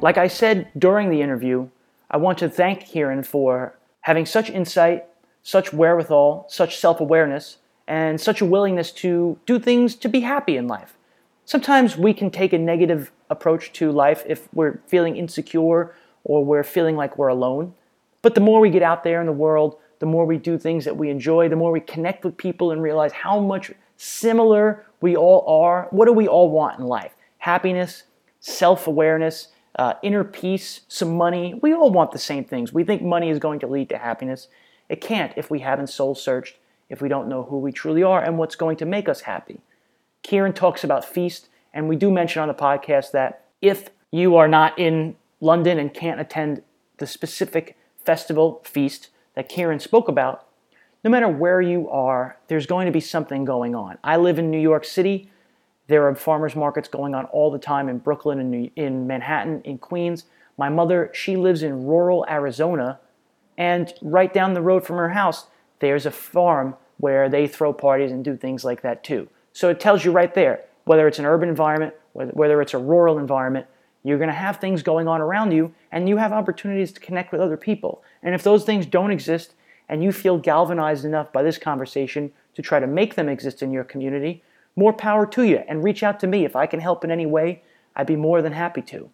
[0.02, 1.68] Like I said during the interview,
[2.12, 5.06] I want to thank Kieron for having such insight,
[5.42, 7.58] such wherewithal, such self awareness,
[7.88, 10.96] and such a willingness to do things to be happy in life.
[11.46, 16.64] Sometimes we can take a negative approach to life if we're feeling insecure or we're
[16.64, 17.74] feeling like we're alone.
[18.22, 20.86] But the more we get out there in the world, the more we do things
[20.86, 25.16] that we enjoy, the more we connect with people and realize how much similar we
[25.16, 25.88] all are.
[25.92, 27.14] What do we all want in life?
[27.40, 28.04] Happiness,
[28.40, 31.60] self awareness, uh, inner peace, some money.
[31.62, 32.74] We all want the same things.
[32.74, 34.48] We think money is going to lead to happiness.
[34.88, 36.56] It can't if we haven't soul searched,
[36.90, 39.62] if we don't know who we truly are and what's going to make us happy.
[40.24, 44.48] Kieron talks about feast, and we do mention on the podcast that if you are
[44.48, 46.64] not in London and can't attend
[46.98, 50.46] the specific festival feast that Karen spoke about,
[51.04, 53.98] no matter where you are, there's going to be something going on.
[54.04, 55.32] I live in New York City.
[55.88, 59.78] There are farmers markets going on all the time in Brooklyn, in, in Manhattan, in
[59.78, 60.26] Queens.
[60.58, 63.00] My mother, she lives in rural Arizona,
[63.58, 65.48] and right down the road from her house,
[65.80, 69.30] there's a farm where they throw parties and do things like that too.
[69.54, 72.78] So it tells you right there, whether it's an urban environment, whether, whether it's a
[72.78, 73.68] rural environment,
[74.04, 77.32] you're going to have things going on around you, and you have opportunities to connect
[77.32, 78.04] with other people.
[78.24, 79.54] And if those things don't exist,
[79.90, 83.72] and you feel galvanized enough by this conversation to try to make them exist in
[83.72, 84.44] your community,
[84.76, 85.64] more power to you.
[85.68, 86.46] And reach out to me.
[86.46, 87.64] If I can help in any way,
[87.96, 89.10] I'd be more than happy to.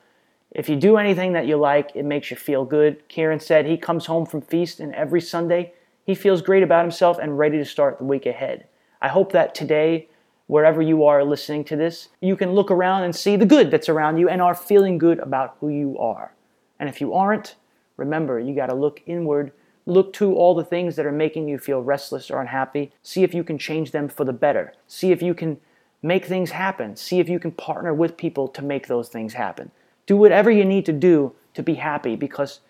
[0.53, 3.07] If you do anything that you like, it makes you feel good.
[3.11, 5.75] Kieron said he comes home from Feast and every Sunday
[6.07, 8.67] he feels great about himself and ready to start the week ahead.
[9.03, 10.09] I hope that today
[10.47, 13.89] wherever you are listening to this, you can look around and see the good that's
[13.89, 16.33] around you and are feeling good about who you are.
[16.79, 17.57] And if you aren't,
[17.97, 19.53] remember, you got to look inward.
[19.87, 22.93] Look to all the things that are making you feel restless or unhappy.
[23.03, 24.73] See if you can change them for the better.
[24.89, 25.59] See if you can
[26.03, 26.97] make things happen.
[26.97, 29.71] See if you can partner with people to make those things happen.
[30.07, 32.61] Do whatever you need to do to be happy because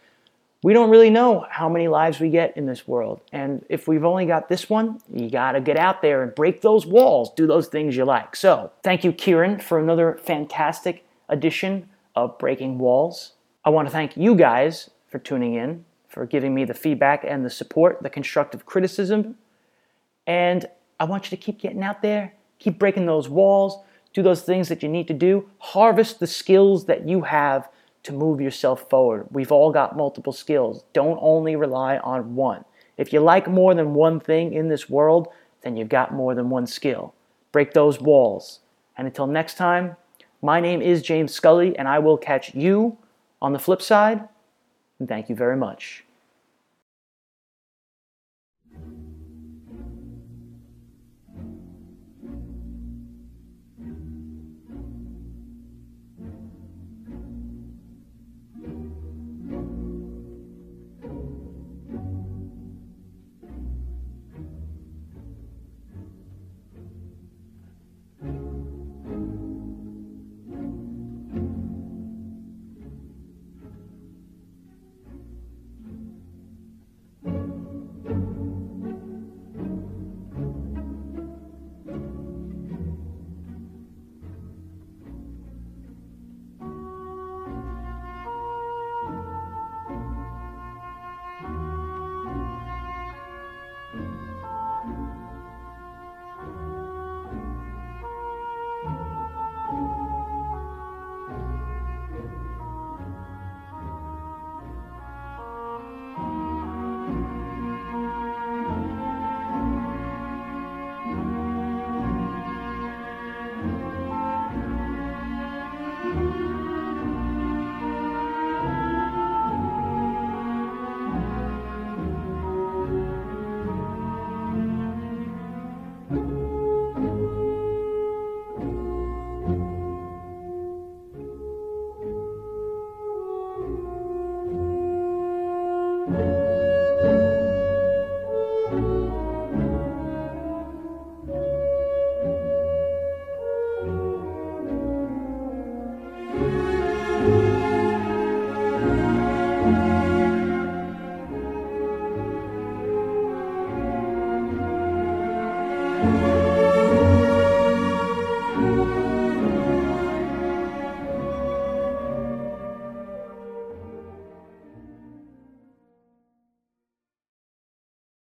[0.66, 3.20] we don't really know how many lives we get in this world.
[3.30, 6.60] And if we've only got this one, you got to get out there and break
[6.60, 8.34] those walls, do those things you like.
[8.34, 13.34] So, thank you, Kieron, for another fantastic edition of Breaking Walls.
[13.64, 17.44] I want to thank you guys for tuning in, for giving me the feedback and
[17.44, 19.36] the support, the constructive criticism.
[20.26, 20.66] And
[20.98, 24.68] I want you to keep getting out there, keep breaking those walls, do those things
[24.70, 27.68] that you need to do, harvest the skills that you have
[28.07, 29.27] to move yourself forward.
[29.31, 30.85] We've all got multiple skills.
[30.93, 32.65] Don't only rely on one.
[32.97, 35.28] If you like more than one thing in this world,
[35.62, 37.15] then you've got more than one skill.
[37.53, 38.61] Break those walls.
[38.97, 39.97] And until next time,
[40.41, 42.97] my name is James Scully, and I will catch you
[43.43, 44.28] on the flip side.
[44.99, 46.06] And thank you very much.